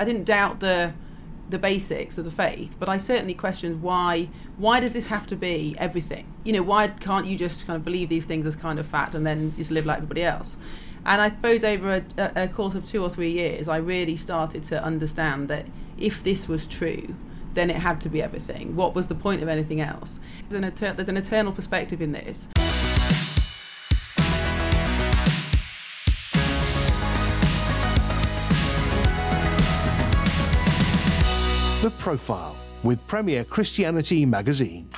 I 0.00 0.04
didn't 0.04 0.24
doubt 0.24 0.60
the 0.60 0.94
the 1.50 1.58
basics 1.58 2.16
of 2.16 2.24
the 2.24 2.30
faith, 2.30 2.76
but 2.78 2.88
I 2.88 2.96
certainly 2.96 3.34
questioned 3.34 3.82
why 3.82 4.30
why 4.56 4.80
does 4.80 4.94
this 4.94 5.08
have 5.08 5.26
to 5.26 5.36
be 5.36 5.76
everything? 5.78 6.26
You 6.42 6.54
know, 6.54 6.62
why 6.62 6.88
can't 6.88 7.26
you 7.26 7.36
just 7.36 7.66
kind 7.66 7.76
of 7.76 7.84
believe 7.84 8.08
these 8.08 8.24
things 8.24 8.46
as 8.46 8.56
kind 8.56 8.78
of 8.78 8.86
fact 8.86 9.14
and 9.14 9.26
then 9.26 9.52
just 9.58 9.70
live 9.70 9.84
like 9.84 9.98
everybody 9.98 10.22
else? 10.22 10.56
And 11.04 11.20
I 11.20 11.28
suppose 11.28 11.64
over 11.64 12.02
a, 12.16 12.32
a 12.44 12.48
course 12.48 12.74
of 12.74 12.86
two 12.86 13.02
or 13.02 13.10
three 13.10 13.30
years, 13.30 13.68
I 13.68 13.76
really 13.76 14.16
started 14.16 14.62
to 14.64 14.82
understand 14.82 15.48
that 15.48 15.66
if 15.98 16.22
this 16.22 16.48
was 16.48 16.66
true, 16.66 17.14
then 17.52 17.68
it 17.68 17.76
had 17.76 18.00
to 18.02 18.08
be 18.08 18.22
everything. 18.22 18.76
What 18.76 18.94
was 18.94 19.08
the 19.08 19.14
point 19.14 19.42
of 19.42 19.48
anything 19.48 19.82
else? 19.82 20.18
There's 20.48 20.64
an, 20.64 20.96
there's 20.96 21.08
an 21.08 21.16
eternal 21.18 21.52
perspective 21.52 22.00
in 22.00 22.12
this. 22.12 22.48
The 31.82 31.88
Profile 31.92 32.54
with 32.82 33.06
Premier 33.06 33.42
Christianity 33.42 34.26
Magazine. 34.26 34.90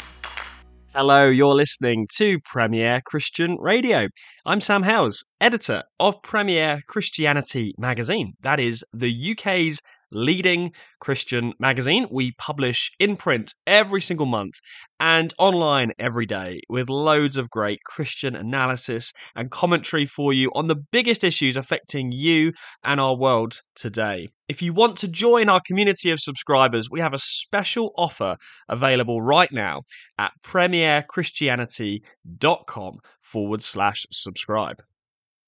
Hello, 0.93 1.29
you're 1.29 1.55
listening 1.55 2.09
to 2.17 2.41
Premier 2.41 3.01
Christian 3.07 3.57
Radio. 3.61 4.09
I'm 4.45 4.61
Sam 4.61 4.83
Hailes, 4.83 5.25
editor 5.41 5.85
of 6.01 6.21
Premier 6.23 6.81
Christianity 6.89 7.73
Magazine. 7.79 8.33
That 8.41 8.59
is 8.59 8.85
the 8.93 9.31
UK's 9.31 9.81
leading 10.12 10.73
Christian 11.01 11.55
magazine. 11.59 12.07
We 12.11 12.33
publish 12.33 12.91
in 12.98 13.16
print 13.16 13.55
every 13.66 14.01
single 14.01 14.25
month 14.27 14.55
and 15.01 15.33
online 15.39 15.93
every 15.98 16.27
day 16.27 16.61
with 16.69 16.89
loads 16.89 17.37
of 17.37 17.51
great 17.51 17.83
Christian 17.84 18.37
analysis 18.37 19.12
and 19.34 19.51
commentary 19.51 20.06
for 20.06 20.33
you 20.33 20.53
on 20.55 20.69
the 20.69 20.77
biggest 20.77 21.25
issues 21.25 21.56
affecting 21.56 22.12
you 22.12 22.53
and 22.84 23.01
our 23.01 23.17
world 23.17 23.62
today. 23.75 24.29
If 24.48 24.62
you 24.62 24.73
want 24.73 24.98
to 24.98 25.09
join 25.09 25.48
our 25.48 25.61
community 25.67 26.11
of 26.11 26.20
subscribers, 26.20 26.89
we 26.91 27.01
have 27.01 27.15
a 27.15 27.19
special 27.19 27.91
offer 27.97 28.37
available 28.69 29.20
right 29.22 29.50
now 29.50 29.83
at 30.19 30.33
premierchristianity.com 30.44 32.98
forward 33.22 33.62
slash 33.62 34.06
subscribe. 34.11 34.83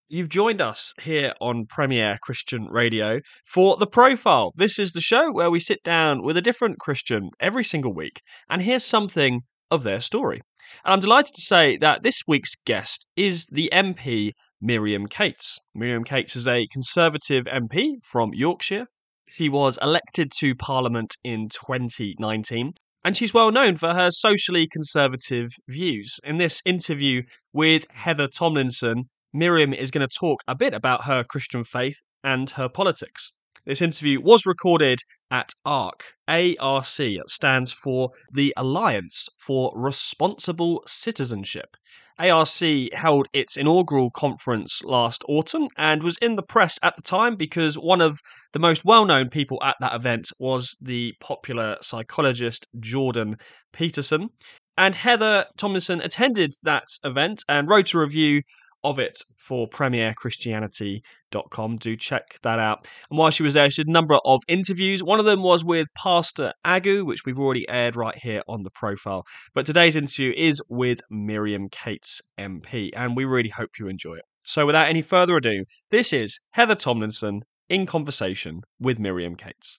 You've 0.07 0.29
joined 0.29 0.61
us 0.61 0.93
here 1.01 1.33
on 1.41 1.65
Premier 1.65 2.19
Christian 2.21 2.67
Radio 2.67 3.21
for 3.47 3.79
The 3.79 3.87
Profile. 3.87 4.53
This 4.55 4.79
is 4.79 4.93
the 4.93 5.01
show 5.01 5.33
where 5.33 5.51
we 5.51 5.59
sit 5.59 5.83
down 5.83 6.23
with 6.23 6.37
a 6.37 6.43
different 6.43 6.79
Christian 6.79 7.31
every 7.41 7.65
single 7.65 7.95
week 7.95 8.21
and 8.51 8.61
hear 8.61 8.79
something 8.81 9.41
of 9.71 9.83
their 9.83 10.01
story. 10.01 10.43
And 10.85 10.93
I'm 10.93 11.01
delighted 11.01 11.33
to 11.35 11.41
say 11.41 11.79
that 11.79 12.03
this 12.03 12.21
week's 12.29 12.55
guest 12.67 13.07
is 13.17 13.47
the 13.47 13.71
MP 13.73 14.33
Miriam 14.61 15.07
Cates. 15.07 15.59
Miriam 15.75 16.05
Cates 16.05 16.37
is 16.37 16.47
a 16.47 16.67
Conservative 16.71 17.47
MP 17.47 17.95
from 18.03 18.35
Yorkshire. 18.35 18.89
She 19.27 19.49
was 19.49 19.79
elected 19.81 20.31
to 20.41 20.55
Parliament 20.55 21.15
in 21.25 21.49
2019 21.49 22.75
and 23.05 23.17
she's 23.17 23.35
well 23.35 23.53
known 23.53 23.77
for 23.77 23.95
her 23.95 24.11
socially 24.11 24.67
conservative 24.67 25.51
views. 25.69 26.19
In 26.25 26.39
this 26.39 26.61
interview 26.65 27.23
with 27.53 27.87
Heather 27.91 28.29
Tomlinson, 28.29 29.05
Miriam 29.35 29.75
is 29.75 29.91
going 29.91 30.07
to 30.07 30.17
talk 30.19 30.43
a 30.47 30.55
bit 30.55 30.73
about 30.73 31.05
her 31.05 31.25
Christian 31.25 31.65
faith 31.65 31.99
and 32.23 32.49
her 32.51 32.69
politics. 32.69 33.33
This 33.67 33.83
interview 33.83 34.21
was 34.21 34.47
recorded 34.47 35.01
at 35.31 35.51
ARC. 35.65 36.05
ARC 36.29 36.87
stands 37.27 37.73
for 37.73 38.11
the 38.33 38.55
Alliance 38.57 39.29
for 39.39 39.73
Responsible 39.75 40.85
Citizenship. 40.87 41.77
ARC 42.17 42.49
held 42.93 43.27
its 43.33 43.57
inaugural 43.57 44.11
conference 44.11 44.85
last 44.85 45.25
autumn 45.29 45.67
and 45.77 46.05
was 46.05 46.17
in 46.19 46.37
the 46.37 46.43
press 46.43 46.79
at 46.83 46.95
the 46.95 47.03
time 47.03 47.35
because 47.35 47.77
one 47.77 48.01
of 48.01 48.21
the 48.53 48.61
most 48.61 48.85
well 48.85 49.05
known 49.05 49.31
people 49.31 49.61
at 49.65 49.77
that 49.81 49.95
event 49.95 50.31
was 50.39 50.77
the 50.81 51.13
popular 51.19 51.77
psychologist 51.83 52.69
Jordan 52.79 53.37
Peterson. 53.73 54.29
And 54.77 54.95
Heather 54.95 55.47
Tomlinson 55.57 56.01
attended 56.01 56.53
that 56.63 56.87
event 57.03 57.43
and 57.49 57.69
wrote 57.69 57.95
a 57.95 57.99
review 57.99 58.43
of 58.85 59.01
it 59.01 59.19
for 59.37 59.69
premierchristianity.com. 59.69 61.77
Do 61.79 61.97
check 61.97 62.39
that 62.43 62.61
out. 62.61 62.87
And 63.11 63.19
while 63.19 63.31
she 63.31 63.43
was 63.43 63.55
there, 63.55 63.69
she 63.71 63.83
did 63.83 63.89
a 63.89 63.93
number 63.93 64.21
of 64.25 64.43
interviews. 64.47 65.03
One 65.03 65.19
of 65.19 65.25
them 65.25 65.43
was 65.43 65.65
with 65.65 65.89
Pastor 65.95 66.53
Agu, 66.65 67.05
which 67.05 67.25
we've 67.25 67.41
already 67.41 67.69
aired 67.69 67.97
right 67.97 68.17
here 68.17 68.43
on 68.47 68.63
the 68.63 68.71
profile. 68.71 69.27
But 69.55 69.67
today's 69.67 69.97
interview 69.97 70.33
is 70.37 70.63
with 70.69 71.01
Miriam 71.11 71.69
Cates, 71.71 72.23
MP, 72.39 72.91
and 72.95 73.17
we 73.17 73.25
really 73.25 73.49
hope 73.49 73.71
you 73.79 73.89
enjoy 73.89 74.17
it. 74.17 74.25
So 74.45 74.67
without 74.67 74.89
any 74.89 75.03
further 75.03 75.37
ado, 75.37 75.65
this 75.91 76.13
is 76.13 76.39
Heather 76.53 76.75
Tomlinson 76.75 77.43
in 77.69 77.87
conversation 77.87 78.63
with 78.79 78.99
Miriam 78.99 79.37
Cates. 79.37 79.79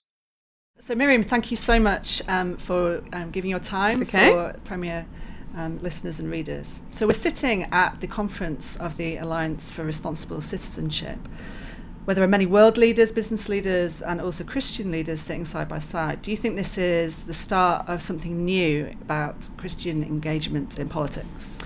So, 0.78 0.94
Miriam, 0.94 1.22
thank 1.22 1.50
you 1.50 1.56
so 1.56 1.80
much 1.80 2.20
um, 2.28 2.58
for 2.58 3.02
um, 3.14 3.30
giving 3.30 3.50
your 3.50 3.60
time 3.60 4.02
okay. 4.02 4.30
for 4.30 4.54
Premier 4.64 5.06
um, 5.56 5.80
listeners 5.82 6.20
and 6.20 6.30
readers. 6.30 6.82
So, 6.92 7.06
we're 7.06 7.14
sitting 7.14 7.64
at 7.72 8.00
the 8.00 8.06
conference 8.06 8.76
of 8.76 8.96
the 8.96 9.16
Alliance 9.16 9.72
for 9.72 9.82
Responsible 9.82 10.40
Citizenship, 10.40 11.18
where 12.04 12.14
there 12.14 12.22
are 12.22 12.28
many 12.28 12.46
world 12.46 12.76
leaders, 12.76 13.10
business 13.10 13.48
leaders, 13.48 14.00
and 14.02 14.20
also 14.20 14.44
Christian 14.44 14.92
leaders 14.92 15.20
sitting 15.20 15.44
side 15.44 15.68
by 15.68 15.80
side. 15.80 16.22
Do 16.22 16.30
you 16.30 16.36
think 16.36 16.54
this 16.54 16.78
is 16.78 17.24
the 17.24 17.34
start 17.34 17.88
of 17.88 18.02
something 18.02 18.44
new 18.44 18.94
about 19.00 19.48
Christian 19.56 20.04
engagement 20.04 20.78
in 20.78 20.88
politics? 20.88 21.58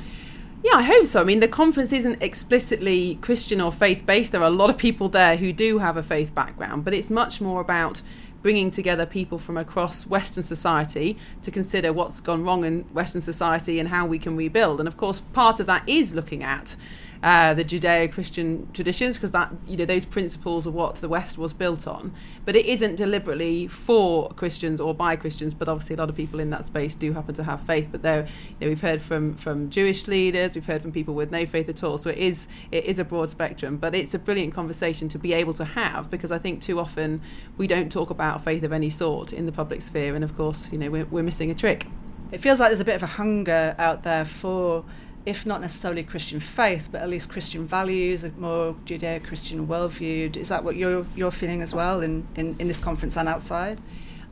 Yeah, 0.63 0.75
I 0.75 0.83
hope 0.83 1.07
so. 1.07 1.23
I 1.23 1.25
mean, 1.25 1.41
the 1.41 1.49
conference 1.49 1.93
isn't 1.93 2.23
explicitly 2.23 3.17
Christian 3.23 3.61
or 3.61 3.73
faith 3.73 4.05
based. 4.05 4.33
There 4.33 4.43
are 4.43 4.49
a 4.49 4.51
lot 4.51 4.69
of 4.69 4.77
people 4.77 5.09
there 5.09 5.39
who 5.39 5.53
do 5.53 5.79
have 5.79 5.97
a 5.97 6.03
faith 6.03 6.35
background, 6.35 6.85
but 6.85 6.93
it's 6.93 7.09
much 7.09 7.41
more 7.41 7.63
about 7.63 8.03
bringing 8.43 8.71
together 8.71 9.07
people 9.07 9.39
from 9.39 9.57
across 9.57 10.07
Western 10.07 10.43
society 10.43 11.19
to 11.43 11.51
consider 11.51 11.93
what's 11.93 12.21
gone 12.21 12.43
wrong 12.43 12.65
in 12.65 12.83
Western 12.93 13.21
society 13.21 13.79
and 13.79 13.89
how 13.89 14.07
we 14.07 14.19
can 14.19 14.37
rebuild. 14.37 14.81
And 14.81 14.89
of 14.89 14.97
course, 14.97 15.21
part 15.33 15.61
of 15.61 15.67
that 15.67 15.89
is 15.89 16.15
looking 16.15 16.43
at 16.43 16.77
uh, 17.23 17.53
the 17.53 17.65
Judeo-Christian 17.65 18.69
traditions 18.73 19.17
because 19.17 19.33
that 19.33 19.53
you 19.67 19.77
know 19.77 19.85
those 19.85 20.07
principles 20.07 20.67
are 20.67 20.71
what 20.71 20.97
the 20.97 21.09
West 21.09 21.37
was 21.37 21.53
built 21.53 21.87
on. 21.87 22.13
But 22.45 22.57
it 22.57 22.65
isn't 22.65 22.97
deliberately 22.97 23.67
for 23.67 24.31
Christians 24.31 24.81
or 24.81 24.95
by 24.95 25.17
Christians. 25.17 25.53
But 25.53 25.69
obviously, 25.69 25.97
a 25.97 25.99
lot 25.99 26.09
of 26.09 26.17
people 26.17 26.41
in 26.41 26.51
that 26.51 26.65
space 26.65 26.95
do 26.95 27.13
happen 27.13 27.35
to 27.35 27.45
have 27.45 27.61
faith. 27.61 27.89
But 27.93 28.03
there, 28.03 28.27
you 28.59 28.67
know, 28.67 28.69
we've 28.69 28.81
heard 28.81 29.03
from 29.03 29.35
from 29.35 29.69
Jewish 29.69 30.09
leaders, 30.09 30.55
we've 30.55 30.65
heard 30.65 30.81
from 30.81 30.93
people 30.93 31.15
with 31.15 31.31
no 31.31 31.45
faith 31.45 31.69
at 31.69 31.83
all. 31.83 31.99
So 31.99 32.09
it 32.11 32.19
is 32.19 32.49
it 32.73 32.85
is 32.85 32.99
a 32.99 33.05
broad 33.05 33.29
spectrum. 33.29 33.77
But 33.77 33.95
it's 33.95 34.15
a 34.15 34.19
brilliant 34.19 34.55
conversation 34.55 35.09
to 35.11 35.19
be 35.19 35.35
able 35.35 35.53
to 35.55 35.65
have 35.65 36.11
because 36.11 36.33
I 36.33 36.39
think 36.39 36.63
too 36.63 36.81
often 36.81 37.21
we 37.59 37.67
don't 37.67 37.93
talk 37.93 38.09
about 38.09 38.43
faith 38.43 38.63
of 38.63 38.73
any 38.73 38.89
sort 38.89 39.33
in 39.33 39.45
the 39.45 39.53
public 39.53 39.83
sphere, 39.83 40.15
and 40.15 40.25
of 40.25 40.35
course, 40.35 40.73
you 40.73 40.79
know, 40.79 40.91
we're, 40.91 41.07
we're 41.07 41.23
missing 41.23 41.51
a 41.51 41.55
trick. 41.55 41.87
It 42.33 42.39
feels 42.39 42.61
like 42.61 42.71
there's 42.71 42.81
a 42.81 42.85
bit 42.85 42.95
of 42.95 43.03
a 43.03 43.09
hunger 43.09 43.75
out 43.79 44.05
there 44.05 44.25
for 44.25 44.85
if 45.27 45.45
not 45.45 45.61
necessarily 45.61 46.03
Christian 46.03 46.41
faith, 46.41 46.89
but 46.91 47.03
at 47.03 47.09
least 47.09 47.29
Christian 47.29 47.67
values, 47.67 48.25
a 48.25 48.31
more 48.33 48.75
Judeo 48.87 49.23
Christian 49.23 49.67
worldview. 49.67 50.37
Is 50.37 50.49
that 50.49 50.65
what 50.65 50.77
you're, 50.77 51.07
you're 51.15 51.31
feeling 51.31 51.63
as 51.63 51.75
well 51.75 52.01
in, 52.01 52.27
in, 52.37 52.57
in 52.59 52.69
this 52.69 52.81
conference 52.81 53.17
and 53.17 53.29
outside? 53.29 53.81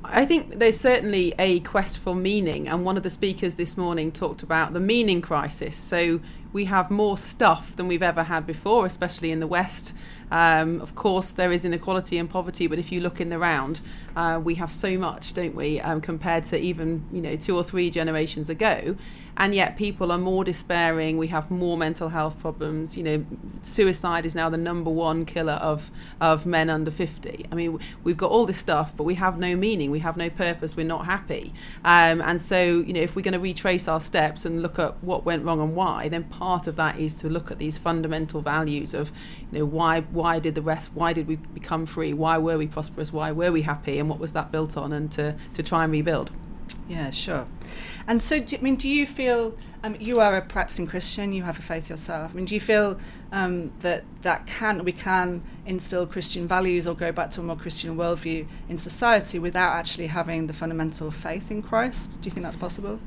I 0.04 0.24
think 0.24 0.58
there's 0.58 0.78
certainly 0.78 1.34
a 1.38 1.60
quest 1.60 1.98
for 1.98 2.14
meaning, 2.14 2.68
and 2.68 2.84
one 2.84 2.96
of 2.96 3.02
the 3.02 3.10
speakers 3.10 3.56
this 3.56 3.76
morning 3.76 4.12
talked 4.12 4.42
about 4.42 4.72
the 4.72 4.80
meaning 4.80 5.20
crisis. 5.20 5.76
So 5.76 6.20
we 6.52 6.66
have 6.66 6.90
more 6.90 7.18
stuff 7.18 7.74
than 7.76 7.88
we've 7.88 8.02
ever 8.02 8.24
had 8.24 8.46
before, 8.46 8.86
especially 8.86 9.32
in 9.32 9.40
the 9.40 9.46
West. 9.46 9.94
Um, 10.30 10.80
of 10.80 10.94
course, 10.94 11.30
there 11.30 11.52
is 11.52 11.64
inequality 11.64 12.18
and 12.18 12.28
poverty, 12.28 12.66
but 12.66 12.78
if 12.78 12.92
you 12.92 13.00
look 13.00 13.20
in 13.20 13.28
the 13.28 13.38
round, 13.38 13.80
uh, 14.16 14.40
we 14.42 14.56
have 14.56 14.72
so 14.72 14.98
much, 14.98 15.34
don't 15.34 15.54
we, 15.54 15.80
um, 15.80 16.00
compared 16.00 16.44
to 16.44 16.58
even 16.58 17.04
you 17.12 17.20
know 17.20 17.36
two 17.36 17.56
or 17.56 17.62
three 17.62 17.90
generations 17.90 18.50
ago 18.50 18.96
and 19.38 19.54
yet 19.54 19.76
people 19.76 20.10
are 20.10 20.18
more 20.18 20.42
despairing. 20.42 21.16
We 21.16 21.28
have 21.28 21.48
more 21.48 21.78
mental 21.78 22.08
health 22.08 22.40
problems. 22.40 22.96
You 22.96 23.04
know, 23.04 23.26
suicide 23.62 24.26
is 24.26 24.34
now 24.34 24.50
the 24.50 24.56
number 24.58 24.90
one 24.90 25.24
killer 25.24 25.52
of 25.52 25.92
of 26.20 26.44
men 26.44 26.68
under 26.68 26.90
fifty. 26.90 27.46
I 27.50 27.54
mean, 27.54 27.78
we've 28.02 28.16
got 28.16 28.32
all 28.32 28.46
this 28.46 28.58
stuff, 28.58 28.96
but 28.96 29.04
we 29.04 29.14
have 29.14 29.38
no 29.38 29.54
meaning. 29.54 29.92
We 29.92 30.00
have 30.00 30.16
no 30.16 30.28
purpose. 30.28 30.76
We're 30.76 30.86
not 30.86 31.06
happy. 31.06 31.54
Um, 31.84 32.20
and 32.20 32.42
so, 32.42 32.80
you 32.80 32.92
know, 32.92 33.00
if 33.00 33.14
we're 33.14 33.22
going 33.22 33.32
to 33.32 33.38
retrace 33.38 33.86
our 33.86 34.00
steps 34.00 34.44
and 34.44 34.60
look 34.60 34.78
at 34.78 35.02
what 35.04 35.24
went 35.24 35.44
wrong 35.44 35.60
and 35.60 35.76
why, 35.76 36.08
then 36.08 36.24
part 36.24 36.66
of 36.66 36.74
that 36.74 36.98
is 36.98 37.14
to 37.14 37.28
look 37.28 37.52
at 37.52 37.58
these 37.58 37.78
fundamental 37.78 38.42
values 38.42 38.92
of, 38.92 39.12
you 39.52 39.60
know, 39.60 39.64
why 39.64 40.00
why 40.18 40.40
did 40.40 40.54
the 40.56 40.62
rest? 40.62 40.90
Why 40.94 41.12
did 41.12 41.28
we 41.28 41.36
become 41.36 41.86
free? 41.86 42.12
Why 42.12 42.38
were 42.38 42.58
we 42.58 42.66
prosperous? 42.66 43.12
Why 43.12 43.30
were 43.30 43.52
we 43.52 43.62
happy? 43.62 44.00
And 44.00 44.08
what 44.10 44.18
was 44.18 44.32
that 44.32 44.50
built 44.50 44.76
on? 44.76 44.92
And 44.92 45.10
to 45.12 45.36
to 45.54 45.62
try 45.62 45.84
and 45.84 45.92
rebuild. 45.92 46.32
Yeah, 46.88 47.10
sure. 47.10 47.46
And 48.06 48.22
so, 48.22 48.40
do, 48.40 48.56
I 48.56 48.60
mean, 48.60 48.76
do 48.76 48.88
you 48.88 49.06
feel 49.06 49.56
um, 49.84 49.96
you 50.00 50.20
are 50.20 50.36
a 50.36 50.42
practicing 50.42 50.86
Christian? 50.86 51.32
You 51.32 51.44
have 51.44 51.58
a 51.58 51.62
faith 51.62 51.88
yourself. 51.88 52.32
I 52.32 52.34
mean, 52.34 52.46
do 52.46 52.54
you 52.54 52.60
feel 52.60 52.98
um, 53.30 53.70
that 53.80 54.04
that 54.22 54.46
can 54.46 54.84
we 54.84 54.92
can 54.92 55.42
instill 55.66 56.04
Christian 56.06 56.48
values 56.48 56.88
or 56.88 56.96
go 56.96 57.12
back 57.12 57.30
to 57.32 57.40
a 57.40 57.44
more 57.44 57.56
Christian 57.56 57.96
worldview 57.96 58.48
in 58.68 58.76
society 58.76 59.38
without 59.38 59.72
actually 59.74 60.08
having 60.08 60.48
the 60.48 60.52
fundamental 60.52 61.12
faith 61.12 61.50
in 61.50 61.62
Christ? 61.62 62.20
Do 62.20 62.26
you 62.26 62.32
think 62.32 62.44
that's 62.44 62.56
possible? 62.56 62.98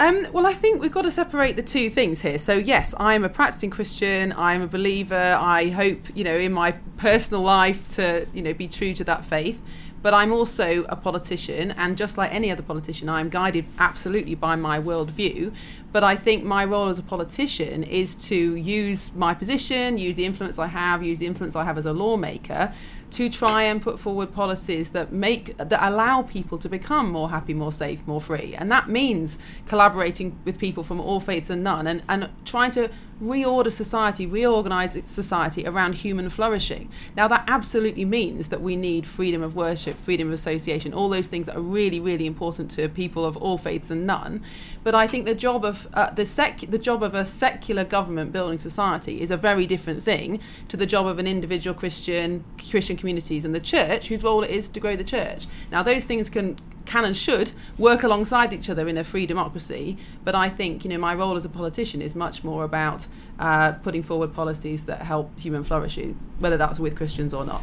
Um, 0.00 0.26
well, 0.32 0.46
I 0.46 0.54
think 0.54 0.80
we've 0.80 0.90
got 0.90 1.02
to 1.02 1.10
separate 1.10 1.56
the 1.56 1.62
two 1.62 1.90
things 1.90 2.22
here. 2.22 2.38
So, 2.38 2.54
yes, 2.54 2.94
I'm 2.98 3.22
a 3.22 3.28
practicing 3.28 3.68
Christian. 3.68 4.32
I'm 4.32 4.62
a 4.62 4.66
believer. 4.66 5.36
I 5.38 5.68
hope, 5.68 6.00
you 6.14 6.24
know, 6.24 6.38
in 6.38 6.54
my 6.54 6.72
personal 6.96 7.42
life 7.42 7.86
to, 7.96 8.26
you 8.32 8.40
know, 8.40 8.54
be 8.54 8.66
true 8.66 8.94
to 8.94 9.04
that 9.04 9.26
faith. 9.26 9.62
but 10.02 10.14
I'm 10.14 10.32
also 10.32 10.84
a 10.84 10.96
politician, 10.96 11.72
and 11.72 11.96
just 11.96 12.16
like 12.16 12.32
any 12.32 12.50
other 12.50 12.62
politician, 12.62 13.08
I'm 13.08 13.28
guided 13.28 13.66
absolutely 13.78 14.34
by 14.34 14.56
my 14.56 14.80
worldview. 14.80 15.54
But 15.92 16.04
I 16.04 16.16
think 16.16 16.42
my 16.42 16.64
role 16.64 16.88
as 16.88 16.98
a 16.98 17.02
politician 17.02 17.82
is 17.82 18.14
to 18.28 18.54
use 18.54 19.12
my 19.14 19.34
position, 19.34 19.98
use 19.98 20.16
the 20.16 20.24
influence 20.24 20.58
I 20.58 20.68
have, 20.68 21.02
use 21.02 21.18
the 21.18 21.26
influence 21.26 21.54
I 21.54 21.64
have 21.64 21.76
as 21.76 21.84
a 21.84 21.92
lawmaker 21.92 22.72
to 23.10 23.28
try 23.28 23.62
and 23.62 23.82
put 23.82 23.98
forward 23.98 24.32
policies 24.32 24.90
that 24.90 25.12
make 25.12 25.56
that 25.56 25.82
allow 25.82 26.22
people 26.22 26.58
to 26.58 26.68
become 26.68 27.10
more 27.10 27.30
happy, 27.30 27.54
more 27.54 27.72
safe, 27.72 28.06
more 28.06 28.20
free. 28.20 28.54
And 28.56 28.70
that 28.70 28.88
means 28.88 29.38
collaborating 29.66 30.38
with 30.44 30.58
people 30.58 30.84
from 30.84 31.00
all 31.00 31.20
faiths 31.20 31.50
and 31.50 31.64
none 31.64 31.86
and, 31.86 32.02
and 32.08 32.28
trying 32.44 32.70
to 32.72 32.88
reorder 33.20 33.70
society, 33.70 34.26
reorganize 34.26 34.96
society 35.04 35.66
around 35.66 35.96
human 35.96 36.28
flourishing. 36.28 36.90
Now, 37.16 37.28
that 37.28 37.44
absolutely 37.46 38.04
means 38.04 38.48
that 38.48 38.62
we 38.62 38.76
need 38.76 39.06
freedom 39.06 39.42
of 39.42 39.54
worship, 39.54 39.98
freedom 39.98 40.28
of 40.28 40.34
association, 40.34 40.94
all 40.94 41.08
those 41.08 41.28
things 41.28 41.46
that 41.46 41.56
are 41.56 41.60
really, 41.60 42.00
really 42.00 42.26
important 42.26 42.70
to 42.72 42.88
people 42.88 43.24
of 43.24 43.36
all 43.36 43.58
faiths 43.58 43.90
and 43.90 44.06
none. 44.06 44.42
But 44.82 44.94
I 44.94 45.06
think 45.06 45.26
the 45.26 45.34
job 45.34 45.64
of 45.64 45.88
uh, 45.92 46.10
the 46.10 46.24
sec- 46.24 46.70
the 46.70 46.78
job 46.78 47.02
of 47.02 47.14
a 47.14 47.26
secular 47.26 47.84
government 47.84 48.32
building 48.32 48.58
society 48.58 49.20
is 49.20 49.30
a 49.30 49.36
very 49.36 49.66
different 49.66 50.02
thing 50.02 50.40
to 50.68 50.76
the 50.76 50.86
job 50.86 51.06
of 51.06 51.18
an 51.18 51.26
individual 51.26 51.74
Christian, 51.74 52.44
Christian 52.70 52.96
communities, 52.96 53.44
and 53.44 53.54
the 53.54 53.60
church, 53.60 54.08
whose 54.08 54.24
role 54.24 54.42
it 54.42 54.50
is 54.50 54.68
to 54.70 54.80
grow 54.80 54.96
the 54.96 55.04
church. 55.04 55.46
Now, 55.70 55.82
those 55.82 56.04
things 56.04 56.30
can 56.30 56.58
can 56.90 57.04
and 57.04 57.16
should 57.16 57.52
work 57.78 58.02
alongside 58.02 58.52
each 58.52 58.68
other 58.68 58.88
in 58.88 58.98
a 58.98 59.04
free 59.04 59.24
democracy. 59.24 59.96
But 60.24 60.34
I 60.34 60.48
think 60.48 60.84
you 60.84 60.90
know 60.90 60.98
my 60.98 61.14
role 61.14 61.36
as 61.36 61.44
a 61.44 61.48
politician 61.48 62.02
is 62.02 62.16
much 62.16 62.42
more 62.42 62.64
about 62.64 63.06
uh, 63.38 63.72
putting 63.72 64.02
forward 64.02 64.34
policies 64.34 64.86
that 64.86 65.02
help 65.02 65.38
human 65.38 65.62
flourishing, 65.62 66.18
whether 66.40 66.56
that's 66.56 66.80
with 66.80 66.96
Christians 66.96 67.32
or 67.32 67.44
not. 67.44 67.62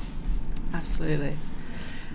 Absolutely. 0.73 1.35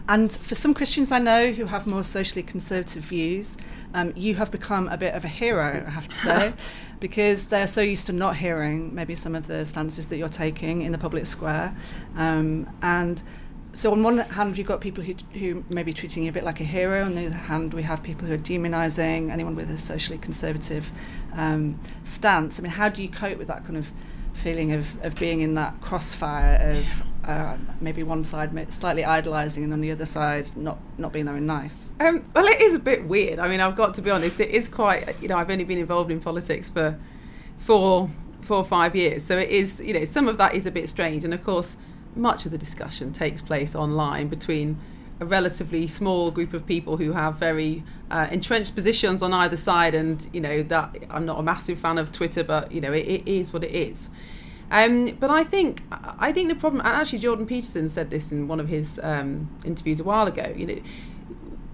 And 0.08 0.32
for 0.32 0.54
some 0.54 0.74
Christians 0.74 1.12
I 1.12 1.18
know 1.18 1.52
who 1.52 1.66
have 1.66 1.86
more 1.86 2.02
socially 2.02 2.42
conservative 2.42 3.04
views, 3.04 3.56
um, 3.94 4.12
you 4.16 4.34
have 4.36 4.50
become 4.50 4.88
a 4.88 4.96
bit 4.96 5.14
of 5.14 5.24
a 5.24 5.28
hero, 5.28 5.84
I 5.86 5.90
have 5.90 6.08
to 6.08 6.16
say, 6.16 6.54
because 7.00 7.46
they're 7.46 7.66
so 7.66 7.82
used 7.82 8.06
to 8.06 8.12
not 8.12 8.36
hearing 8.36 8.94
maybe 8.94 9.14
some 9.14 9.34
of 9.34 9.46
the 9.46 9.64
stances 9.64 10.08
that 10.08 10.16
you're 10.16 10.28
taking 10.28 10.82
in 10.82 10.92
the 10.92 10.98
public 10.98 11.26
square. 11.26 11.76
Um, 12.16 12.68
and 12.82 13.22
so 13.72 13.90
on 13.92 14.02
one 14.02 14.18
hand 14.18 14.58
you've 14.58 14.66
got 14.66 14.80
people 14.80 15.02
who, 15.02 15.14
who 15.38 15.64
may 15.70 15.82
be 15.82 15.92
treating 15.92 16.24
you 16.24 16.30
a 16.30 16.32
bit 16.32 16.44
like 16.44 16.60
a 16.60 16.64
hero. 16.64 17.04
On 17.04 17.14
the 17.14 17.26
other 17.26 17.34
hand 17.34 17.72
we 17.72 17.82
have 17.82 18.02
people 18.02 18.28
who 18.28 18.34
are 18.34 18.38
demonizing 18.38 19.30
anyone 19.30 19.56
with 19.56 19.70
a 19.70 19.78
socially 19.78 20.18
conservative 20.18 20.90
um, 21.34 21.80
stance. 22.04 22.58
I 22.58 22.62
mean 22.62 22.72
how 22.72 22.88
do 22.88 23.02
you 23.02 23.08
cope 23.08 23.38
with 23.38 23.48
that 23.48 23.64
kind 23.64 23.76
of 23.76 23.90
feeling 24.34 24.72
of, 24.72 25.02
of 25.04 25.14
being 25.18 25.40
in 25.40 25.54
that 25.54 25.80
crossfire 25.80 26.78
of 26.78 27.02
uh, 27.28 27.56
maybe 27.80 28.02
one 28.02 28.24
side 28.24 28.72
slightly 28.72 29.04
idolizing 29.04 29.62
and 29.62 29.72
on 29.72 29.80
the 29.80 29.90
other 29.90 30.06
side 30.06 30.54
not 30.56 30.78
not 30.98 31.12
being 31.12 31.26
very 31.26 31.40
nice? 31.40 31.94
Um, 31.98 32.24
well 32.34 32.46
it 32.46 32.60
is 32.60 32.74
a 32.74 32.78
bit 32.78 33.04
weird. 33.04 33.38
I 33.38 33.48
mean 33.48 33.60
i've 33.60 33.76
got 33.76 33.94
to 33.94 34.02
be 34.02 34.10
honest 34.10 34.38
it 34.38 34.50
is 34.50 34.68
quite 34.68 35.20
you 35.22 35.28
know 35.28 35.36
i've 35.36 35.50
only 35.50 35.64
been 35.64 35.78
involved 35.78 36.10
in 36.10 36.20
politics 36.20 36.68
for 36.68 36.98
four 37.56 38.10
four 38.42 38.58
or 38.58 38.64
five 38.64 38.94
years. 38.94 39.24
So 39.24 39.38
it 39.38 39.48
is 39.48 39.80
you 39.80 39.94
know 39.94 40.04
some 40.04 40.28
of 40.28 40.36
that 40.36 40.54
is 40.54 40.66
a 40.66 40.70
bit 40.70 40.90
strange. 40.90 41.24
And 41.24 41.32
of 41.32 41.42
course 41.42 41.76
much 42.14 42.44
of 42.44 42.52
the 42.52 42.58
discussion 42.58 43.12
takes 43.12 43.40
place 43.40 43.74
online 43.74 44.28
between 44.28 44.78
a 45.20 45.24
relatively 45.24 45.86
small 45.86 46.30
group 46.30 46.52
of 46.52 46.66
people 46.66 46.96
who 46.96 47.12
have 47.12 47.36
very 47.36 47.84
uh, 48.10 48.26
entrenched 48.30 48.74
positions 48.74 49.22
on 49.22 49.32
either 49.32 49.56
side. 49.56 49.94
And 49.94 50.26
you 50.32 50.40
know 50.40 50.62
that 50.64 50.96
I'm 51.10 51.24
not 51.24 51.38
a 51.38 51.42
massive 51.42 51.78
fan 51.78 51.98
of 51.98 52.12
Twitter, 52.12 52.44
but 52.44 52.72
you 52.72 52.80
know 52.80 52.92
it, 52.92 53.06
it 53.06 53.28
is 53.28 53.52
what 53.52 53.64
it 53.64 53.72
is. 53.72 54.10
Um, 54.70 55.16
but 55.20 55.30
I 55.30 55.44
think 55.44 55.82
I 55.90 56.32
think 56.32 56.48
the 56.48 56.54
problem, 56.54 56.80
and 56.80 56.90
actually 56.90 57.18
Jordan 57.18 57.46
Peterson 57.46 57.88
said 57.88 58.10
this 58.10 58.32
in 58.32 58.48
one 58.48 58.58
of 58.58 58.68
his 58.68 58.98
um, 59.02 59.50
interviews 59.64 60.00
a 60.00 60.04
while 60.04 60.26
ago. 60.26 60.52
You 60.56 60.66
know, 60.66 60.82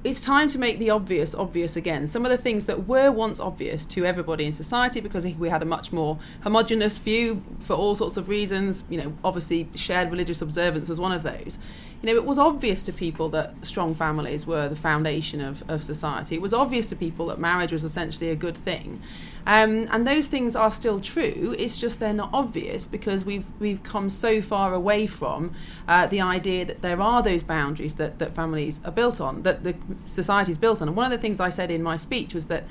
it's 0.04 0.22
time 0.22 0.48
to 0.48 0.58
make 0.58 0.78
the 0.78 0.90
obvious 0.90 1.34
obvious 1.34 1.76
again. 1.76 2.06
Some 2.06 2.24
of 2.24 2.30
the 2.30 2.36
things 2.36 2.66
that 2.66 2.86
were 2.86 3.10
once 3.10 3.40
obvious 3.40 3.84
to 3.86 4.04
everybody 4.04 4.44
in 4.44 4.52
society 4.52 5.00
because 5.00 5.24
we 5.24 5.48
had 5.48 5.62
a 5.62 5.66
much 5.66 5.92
more 5.92 6.18
homogenous 6.42 6.98
view 6.98 7.42
for 7.58 7.74
all 7.74 7.94
sorts 7.94 8.16
of 8.16 8.28
reasons. 8.28 8.84
You 8.88 8.98
know, 8.98 9.12
obviously 9.24 9.68
shared 9.74 10.10
religious 10.10 10.40
observance 10.40 10.88
was 10.88 11.00
one 11.00 11.12
of 11.12 11.22
those 11.24 11.58
you 12.00 12.06
know, 12.06 12.14
it 12.14 12.24
was 12.24 12.38
obvious 12.38 12.82
to 12.84 12.92
people 12.92 13.28
that 13.30 13.54
strong 13.62 13.92
families 13.92 14.46
were 14.46 14.68
the 14.68 14.76
foundation 14.76 15.40
of, 15.40 15.68
of 15.68 15.82
society. 15.82 16.36
It 16.36 16.42
was 16.42 16.54
obvious 16.54 16.88
to 16.90 16.96
people 16.96 17.26
that 17.26 17.40
marriage 17.40 17.72
was 17.72 17.82
essentially 17.82 18.30
a 18.30 18.36
good 18.36 18.56
thing. 18.56 19.02
Um, 19.46 19.88
and 19.90 20.06
those 20.06 20.28
things 20.28 20.54
are 20.54 20.70
still 20.70 21.00
true. 21.00 21.56
It's 21.58 21.80
just 21.80 21.98
they're 21.98 22.12
not 22.12 22.30
obvious 22.32 22.86
because 22.86 23.24
we've 23.24 23.46
we've 23.58 23.82
come 23.82 24.10
so 24.10 24.40
far 24.40 24.74
away 24.74 25.08
from 25.08 25.54
uh, 25.88 26.06
the 26.06 26.20
idea 26.20 26.64
that 26.66 26.82
there 26.82 27.00
are 27.00 27.20
those 27.22 27.42
boundaries 27.42 27.96
that, 27.96 28.20
that 28.20 28.32
families 28.32 28.80
are 28.84 28.92
built 28.92 29.20
on, 29.20 29.42
that 29.42 29.64
the 29.64 29.74
society 30.04 30.52
is 30.52 30.58
built 30.58 30.80
on. 30.80 30.88
And 30.88 30.96
one 30.96 31.06
of 31.06 31.12
the 31.12 31.18
things 31.18 31.40
I 31.40 31.50
said 31.50 31.70
in 31.70 31.82
my 31.82 31.96
speech 31.96 32.32
was 32.32 32.46
that 32.46 32.64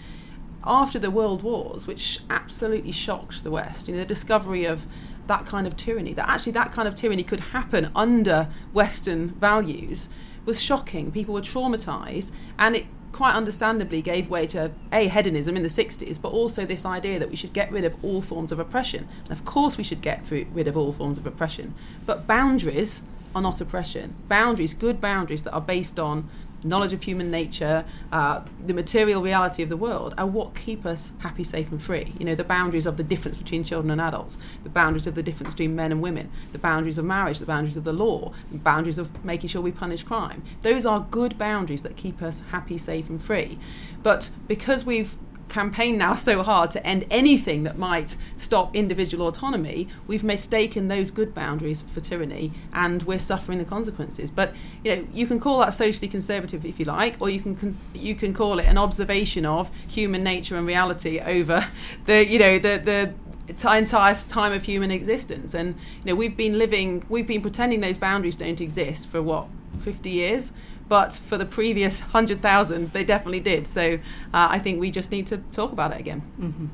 after 0.63 0.99
the 0.99 1.11
world 1.11 1.43
wars, 1.43 1.85
which 1.87 2.19
absolutely 2.29 2.91
shocked 2.91 3.43
the 3.43 3.51
West, 3.51 3.87
you 3.87 3.93
know, 3.93 4.01
the 4.01 4.05
discovery 4.05 4.65
of 4.65 4.85
that 5.27 5.45
kind 5.45 5.67
of 5.67 5.77
tyranny, 5.77 6.13
that 6.13 6.27
actually 6.27 6.53
that 6.53 6.71
kind 6.71 6.87
of 6.87 6.95
tyranny 6.95 7.23
could 7.23 7.39
happen 7.39 7.91
under 7.95 8.49
Western 8.73 9.29
values, 9.29 10.09
was 10.45 10.61
shocking. 10.61 11.11
People 11.11 11.33
were 11.33 11.41
traumatized, 11.41 12.31
and 12.57 12.75
it 12.75 12.85
quite 13.11 13.33
understandably 13.33 14.01
gave 14.01 14.29
way 14.29 14.45
to 14.45 14.71
a 14.91 15.07
hedonism 15.07 15.57
in 15.57 15.63
the 15.63 15.69
60s, 15.69 16.21
but 16.21 16.29
also 16.29 16.65
this 16.65 16.85
idea 16.85 17.17
that 17.17 17.29
we 17.29 17.35
should 17.35 17.51
get 17.51 17.71
rid 17.71 17.83
of 17.83 17.95
all 18.03 18.21
forms 18.21 18.51
of 18.51 18.59
oppression. 18.59 19.07
And 19.23 19.31
of 19.31 19.43
course, 19.43 19.77
we 19.77 19.83
should 19.83 20.01
get 20.01 20.23
rid 20.29 20.67
of 20.67 20.77
all 20.77 20.91
forms 20.91 21.17
of 21.17 21.25
oppression, 21.25 21.73
but 22.05 22.27
boundaries 22.27 23.03
are 23.35 23.41
not 23.41 23.59
oppression. 23.59 24.15
Boundaries, 24.27 24.73
good 24.73 25.01
boundaries 25.01 25.41
that 25.43 25.51
are 25.51 25.61
based 25.61 25.99
on 25.99 26.29
knowledge 26.63 26.93
of 26.93 27.03
human 27.03 27.29
nature, 27.31 27.85
uh, 28.11 28.41
the 28.59 28.73
material 28.73 29.21
reality 29.21 29.63
of 29.63 29.69
the 29.69 29.77
world, 29.77 30.13
are 30.17 30.25
what 30.25 30.55
keep 30.55 30.85
us 30.85 31.11
happy, 31.19 31.43
safe, 31.43 31.71
and 31.71 31.81
free. 31.81 32.13
You 32.17 32.25
know, 32.25 32.35
the 32.35 32.43
boundaries 32.43 32.85
of 32.85 32.97
the 32.97 33.03
difference 33.03 33.37
between 33.37 33.63
children 33.63 33.91
and 33.91 34.01
adults, 34.01 34.37
the 34.63 34.69
boundaries 34.69 35.07
of 35.07 35.15
the 35.15 35.23
difference 35.23 35.53
between 35.53 35.75
men 35.75 35.91
and 35.91 36.01
women, 36.01 36.31
the 36.51 36.59
boundaries 36.59 36.97
of 36.97 37.05
marriage, 37.05 37.39
the 37.39 37.45
boundaries 37.45 37.77
of 37.77 37.83
the 37.83 37.93
law, 37.93 38.33
the 38.51 38.57
boundaries 38.57 38.97
of 38.97 39.23
making 39.23 39.49
sure 39.49 39.61
we 39.61 39.71
punish 39.71 40.03
crime. 40.03 40.43
Those 40.61 40.85
are 40.85 41.07
good 41.11 41.37
boundaries 41.37 41.81
that 41.83 41.95
keep 41.95 42.21
us 42.21 42.43
happy, 42.51 42.77
safe, 42.77 43.09
and 43.09 43.21
free. 43.21 43.59
But 44.03 44.29
because 44.47 44.85
we've 44.85 45.15
campaign 45.49 45.97
now 45.97 46.13
so 46.13 46.43
hard 46.43 46.71
to 46.71 46.85
end 46.85 47.05
anything 47.09 47.63
that 47.63 47.77
might 47.77 48.15
stop 48.35 48.75
individual 48.75 49.27
autonomy, 49.27 49.87
we've 50.05 50.23
mistaken 50.23 50.87
those 50.87 51.11
good 51.11 51.33
boundaries 51.33 51.81
for 51.81 52.01
tyranny, 52.01 52.53
and 52.73 53.03
we're 53.03 53.19
suffering 53.19 53.57
the 53.57 53.65
consequences. 53.65 54.31
But 54.31 54.53
you 54.83 54.95
know, 54.95 55.07
you 55.13 55.27
can 55.27 55.39
call 55.39 55.59
that 55.59 55.73
socially 55.73 56.07
conservative 56.07 56.65
if 56.65 56.79
you 56.79 56.85
like, 56.85 57.15
or 57.19 57.29
you 57.29 57.39
can 57.39 57.55
cons- 57.55 57.87
you 57.93 58.15
can 58.15 58.33
call 58.33 58.59
it 58.59 58.65
an 58.65 58.77
observation 58.77 59.45
of 59.45 59.71
human 59.87 60.23
nature 60.23 60.57
and 60.57 60.67
reality 60.67 61.19
over 61.19 61.67
the 62.05 62.25
you 62.25 62.39
know 62.39 62.59
the 62.59 62.77
the 62.77 63.13
entire 63.49 64.15
time 64.15 64.51
of 64.51 64.63
human 64.63 64.91
existence. 64.91 65.53
And 65.53 65.75
you 66.03 66.11
know, 66.11 66.15
we've 66.15 66.35
been 66.35 66.57
living, 66.57 67.05
we've 67.09 67.27
been 67.27 67.41
pretending 67.41 67.81
those 67.81 67.97
boundaries 67.97 68.35
don't 68.35 68.61
exist 68.61 69.07
for 69.07 69.21
what 69.21 69.47
50 69.79 70.09
years 70.09 70.51
but 70.89 71.13
for 71.13 71.37
the 71.37 71.45
previous 71.45 72.01
100,000, 72.01 72.93
they 72.93 73.03
definitely 73.03 73.39
did. 73.39 73.67
So 73.67 73.95
uh, 74.33 74.47
I 74.49 74.59
think 74.59 74.79
we 74.79 74.91
just 74.91 75.11
need 75.11 75.27
to 75.27 75.37
talk 75.51 75.71
about 75.71 75.91
it 75.91 75.99
again. 75.99 76.21
Mm-hmm. 76.39 76.65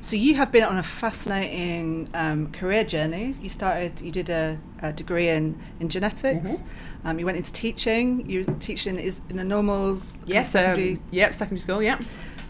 So 0.00 0.16
you 0.16 0.36
have 0.36 0.52
been 0.52 0.64
on 0.64 0.78
a 0.78 0.82
fascinating 0.82 2.08
um, 2.14 2.52
career 2.52 2.84
journey. 2.84 3.34
You 3.42 3.48
started, 3.48 4.00
you 4.00 4.12
did 4.12 4.30
a, 4.30 4.58
a 4.80 4.92
degree 4.92 5.28
in, 5.28 5.58
in 5.80 5.88
genetics. 5.88 6.58
Mm-hmm. 6.58 7.08
Um, 7.08 7.18
you 7.18 7.26
went 7.26 7.36
into 7.36 7.52
teaching. 7.52 8.28
You 8.28 8.44
were 8.44 8.54
teaching 8.54 8.98
is 8.98 9.20
in 9.28 9.38
a 9.38 9.44
normal 9.44 10.00
yes, 10.24 10.50
secondary. 10.50 10.94
Um, 10.94 11.02
yep, 11.10 11.34
secondary 11.34 11.60
school. 11.60 11.82
Yep. 11.82 12.02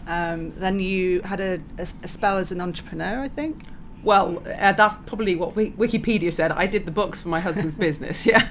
Um, 0.07 0.53
then 0.57 0.79
you 0.79 1.21
had 1.21 1.39
a, 1.39 1.59
a, 1.77 1.87
a, 2.03 2.07
spell 2.07 2.37
as 2.37 2.51
an 2.51 2.61
entrepreneur, 2.61 3.19
I 3.19 3.27
think. 3.27 3.63
Well, 4.03 4.41
uh, 4.45 4.71
that's 4.71 4.97
probably 4.97 5.35
what 5.35 5.53
Wikipedia 5.55 6.31
said. 6.31 6.51
I 6.51 6.65
did 6.65 6.85
the 6.85 6.91
books 6.91 7.21
for 7.21 7.29
my 7.29 7.39
husband's 7.39 7.75
business. 7.87 8.25
Yeah. 8.25 8.47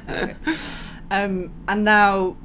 Um, 1.10 1.52
and 1.66 1.84
now 1.84 2.36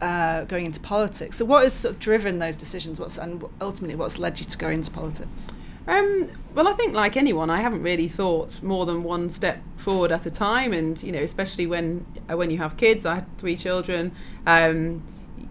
uh, 0.00 0.44
going 0.44 0.66
into 0.66 0.80
politics. 0.80 1.38
So, 1.38 1.44
what 1.44 1.64
has 1.64 1.72
sort 1.72 1.94
of 1.94 2.00
driven 2.00 2.38
those 2.38 2.56
decisions? 2.56 3.00
What's 3.00 3.18
and 3.18 3.44
ultimately 3.60 3.96
what's 3.96 4.18
led 4.18 4.40
you 4.40 4.46
to 4.46 4.58
go 4.58 4.68
into 4.68 4.90
politics? 4.90 5.52
Um, 5.86 6.28
well, 6.54 6.66
I 6.66 6.72
think 6.72 6.94
like 6.94 7.16
anyone, 7.16 7.48
I 7.48 7.60
haven't 7.60 7.82
really 7.82 8.08
thought 8.08 8.62
more 8.62 8.86
than 8.86 9.04
one 9.04 9.30
step 9.30 9.62
forward 9.76 10.10
at 10.10 10.26
a 10.26 10.30
time, 10.30 10.72
and 10.72 11.00
you 11.02 11.12
know, 11.12 11.20
especially 11.20 11.66
when 11.66 12.04
uh, 12.30 12.36
when 12.36 12.50
you 12.50 12.58
have 12.58 12.76
kids. 12.76 13.06
I 13.06 13.16
had 13.16 13.38
three 13.38 13.56
children. 13.56 14.12
Um, 14.46 15.02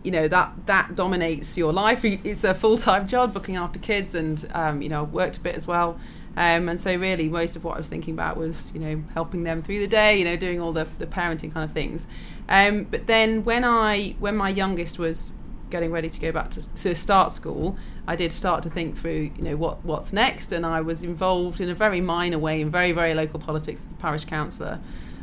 you 0.04 0.12
know 0.12 0.28
that 0.28 0.54
that 0.66 0.96
dominates 0.96 1.58
your 1.58 1.74
life. 1.74 2.04
It's 2.26 2.44
a 2.44 2.54
full 2.54 2.78
time 2.78 3.08
job 3.08 3.34
looking 3.34 3.56
after 3.56 3.80
kids, 3.80 4.14
and 4.14 4.48
um, 4.54 4.82
you 4.82 4.90
know, 4.90 5.04
worked 5.04 5.38
a 5.38 5.40
bit 5.40 5.56
as 5.56 5.68
well. 5.68 6.00
Um, 6.38 6.68
and 6.68 6.80
so 6.80 6.96
really 6.96 7.30
most 7.30 7.56
of 7.56 7.64
what 7.64 7.76
I 7.76 7.78
was 7.78 7.88
thinking 7.88 8.14
about 8.14 8.36
was, 8.36 8.72
you 8.74 8.80
know, 8.80 9.04
helping 9.14 9.44
them 9.44 9.62
through 9.62 9.80
the 9.80 9.88
day, 9.88 10.18
you 10.18 10.26
know, 10.26 10.36
doing 10.36 10.60
all 10.60 10.74
the, 10.74 10.88
the 11.00 11.06
parenting 11.06 11.54
kind 11.54 11.64
of 11.64 11.72
things. 11.72 12.08
Um, 12.50 12.84
but 12.84 13.08
then 13.08 13.46
when 13.46 13.64
I 13.64 14.16
when 14.20 14.36
my 14.36 14.50
youngest 14.50 15.00
was 15.00 15.34
getting 15.70 15.92
ready 15.92 16.10
to 16.10 16.20
go 16.20 16.32
back 16.32 16.52
to, 16.52 16.74
to 16.76 16.96
start 16.96 17.32
school, 17.32 17.78
I 18.08 18.16
did 18.16 18.32
start 18.34 18.64
to 18.64 18.70
think 18.70 18.96
through, 18.98 19.32
you 19.36 19.44
know, 19.44 19.56
what 19.56 19.84
what's 19.86 20.12
next, 20.14 20.52
and 20.52 20.66
I 20.66 20.82
was 20.82 21.04
involved 21.04 21.62
in 21.62 21.70
a 21.70 21.76
very 21.76 22.02
minor 22.02 22.38
way 22.38 22.62
in 22.62 22.70
very 22.70 22.92
very 22.92 23.14
local 23.14 23.40
politics 23.40 23.86
as 23.86 23.92
a 23.94 23.96
parish 23.96 24.26
councillor. 24.26 24.80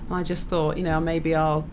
And 0.06 0.14
I 0.14 0.22
just 0.22 0.48
thought, 0.48 0.76
you 0.78 0.82
know, 0.82 0.98
maybe 0.98 1.34
I'll 1.34 1.68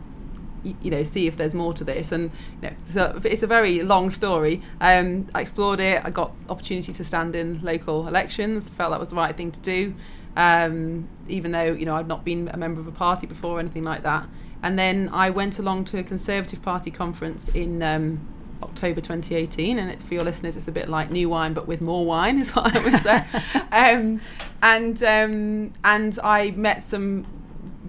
you 0.63 0.91
know 0.91 1.03
see 1.03 1.27
if 1.27 1.37
there's 1.37 1.55
more 1.55 1.73
to 1.73 1.83
this. 1.83 2.11
And 2.11 2.31
you 2.61 2.69
know, 2.69 2.75
so 2.83 3.21
it's 3.23 3.43
a 3.43 3.47
very 3.47 3.81
long 3.81 4.09
story. 4.09 4.61
Um, 4.81 5.27
I 5.33 5.41
explored 5.41 5.79
it. 5.79 6.03
I 6.03 6.09
got 6.09 6.31
opportunity 6.47 6.93
to 6.93 7.03
stand 7.03 7.35
in 7.35 7.61
local 7.61 8.07
elections. 8.07 8.69
Felt 8.69 8.91
that 8.91 8.99
was 8.99 9.09
the 9.09 9.15
right 9.15 9.35
thing 9.35 9.51
to 9.51 9.59
do. 9.59 9.95
Um, 10.35 11.09
even 11.27 11.51
though 11.51 11.71
you 11.73 11.85
know 11.85 11.95
I'd 11.95 12.07
not 12.07 12.23
been 12.23 12.49
a 12.53 12.57
member 12.57 12.79
of 12.79 12.87
a 12.87 12.91
party 12.91 13.27
before 13.27 13.57
or 13.57 13.59
anything 13.59 13.83
like 13.83 14.03
that. 14.03 14.27
And 14.61 14.77
then 14.77 15.09
I 15.13 15.29
went 15.29 15.57
along 15.57 15.85
to 15.85 15.99
a 15.99 16.03
Conservative 16.03 16.61
Party 16.61 16.91
conference 16.91 17.47
in 17.47 17.81
um, 17.81 18.27
October 18.61 18.99
2018, 18.99 19.79
and 19.79 19.89
it's 19.89 20.03
for 20.03 20.13
your 20.13 20.23
listeners, 20.23 20.57
it's 20.57 20.67
a 20.67 20.71
bit 20.71 20.89
like 20.89 21.09
new 21.09 21.29
wine, 21.29 21.53
but 21.53 21.67
with 21.67 21.81
more 21.81 22.05
wine, 22.05 22.39
is 22.39 22.55
what 22.55 22.75
I 22.75 22.83
would 22.83 23.01
say. 23.01 23.23
um, 23.71 24.21
and 24.61 25.01
um, 25.03 25.73
and 25.83 26.19
I 26.23 26.51
met 26.51 26.83
some 26.83 27.25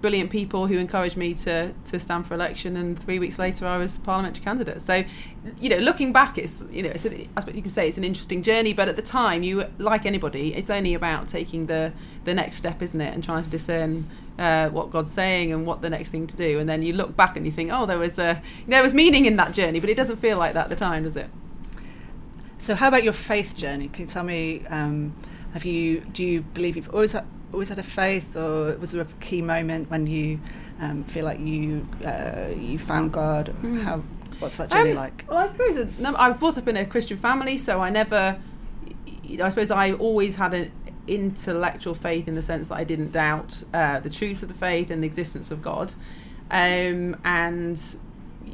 brilliant 0.01 0.31
people 0.31 0.67
who 0.67 0.77
encouraged 0.77 1.15
me 1.15 1.33
to 1.33 1.73
to 1.85 1.99
stand 1.99 2.25
for 2.25 2.33
election 2.33 2.75
and 2.75 2.97
three 2.97 3.19
weeks 3.19 3.37
later 3.37 3.65
I 3.67 3.77
was 3.77 3.97
parliamentary 3.99 4.43
candidate. 4.43 4.81
So 4.81 5.03
you 5.59 5.69
know 5.69 5.77
looking 5.77 6.11
back 6.11 6.37
it's 6.37 6.63
you 6.71 6.83
know 6.83 6.89
it's 6.89 7.05
a, 7.05 7.15
you 7.53 7.61
can 7.61 7.69
say 7.69 7.87
it's 7.87 7.97
an 7.97 8.03
interesting 8.03 8.41
journey 8.41 8.73
but 8.73 8.89
at 8.89 8.95
the 8.95 9.01
time 9.01 9.43
you 9.43 9.65
like 9.77 10.05
anybody 10.05 10.55
it's 10.55 10.69
only 10.69 10.93
about 10.93 11.27
taking 11.27 11.67
the 11.67 11.93
the 12.23 12.33
next 12.33 12.55
step 12.55 12.81
isn't 12.81 12.99
it? 12.99 13.13
And 13.13 13.23
trying 13.23 13.43
to 13.43 13.49
discern 13.49 14.09
uh, 14.39 14.69
what 14.69 14.89
God's 14.89 15.11
saying 15.11 15.53
and 15.53 15.65
what 15.67 15.81
the 15.81 15.89
next 15.89 16.09
thing 16.09 16.25
to 16.27 16.35
do. 16.35 16.57
And 16.57 16.67
then 16.67 16.81
you 16.81 16.93
look 16.93 17.15
back 17.15 17.37
and 17.37 17.45
you 17.45 17.51
think 17.51 17.71
oh 17.71 17.85
there 17.85 17.99
was 17.99 18.17
a 18.17 18.41
there 18.67 18.83
was 18.83 18.93
meaning 18.93 19.25
in 19.25 19.35
that 19.37 19.53
journey 19.53 19.79
but 19.79 19.89
it 19.89 19.95
doesn't 19.95 20.17
feel 20.17 20.37
like 20.37 20.53
that 20.53 20.63
at 20.65 20.69
the 20.69 20.75
time 20.75 21.03
does 21.03 21.15
it? 21.15 21.29
So 22.57 22.75
how 22.75 22.87
about 22.87 23.03
your 23.03 23.13
faith 23.13 23.55
journey? 23.55 23.87
Can 23.87 24.03
you 24.03 24.07
tell 24.07 24.23
me 24.23 24.65
um, 24.67 25.15
have 25.53 25.65
you 25.65 26.01
do 26.01 26.23
you 26.23 26.41
believe 26.41 26.75
you've 26.75 26.93
always 26.93 27.15
always 27.53 27.69
had 27.69 27.79
a 27.79 27.83
faith, 27.83 28.35
or 28.35 28.77
was 28.77 28.91
there 28.91 29.01
a 29.01 29.07
key 29.19 29.41
moment 29.41 29.89
when 29.89 30.07
you 30.07 30.39
um, 30.79 31.03
feel 31.03 31.25
like 31.25 31.39
you 31.39 31.87
uh, 32.05 32.49
you 32.55 32.79
found 32.79 33.11
God? 33.11 33.53
Mm. 33.61 33.83
How 33.83 34.03
what's 34.39 34.57
that 34.57 34.71
journey 34.71 34.91
um, 34.91 34.97
like? 34.97 35.25
Well, 35.27 35.37
I 35.37 35.47
suppose 35.47 35.77
I 35.77 36.27
was 36.27 36.37
brought 36.37 36.57
up 36.57 36.67
in 36.67 36.77
a 36.77 36.85
Christian 36.85 37.17
family, 37.17 37.57
so 37.57 37.81
I 37.81 37.89
never. 37.89 38.39
I 39.41 39.49
suppose 39.49 39.71
I 39.71 39.93
always 39.93 40.35
had 40.35 40.53
an 40.53 40.71
intellectual 41.07 41.95
faith 41.95 42.27
in 42.27 42.35
the 42.35 42.41
sense 42.41 42.67
that 42.67 42.75
I 42.75 42.83
didn't 42.83 43.11
doubt 43.11 43.63
uh, 43.73 43.99
the 43.99 44.09
truth 44.09 44.43
of 44.43 44.49
the 44.49 44.55
faith 44.55 44.91
and 44.91 45.03
the 45.03 45.07
existence 45.07 45.51
of 45.51 45.61
God, 45.61 45.93
um, 46.49 47.15
and 47.23 47.81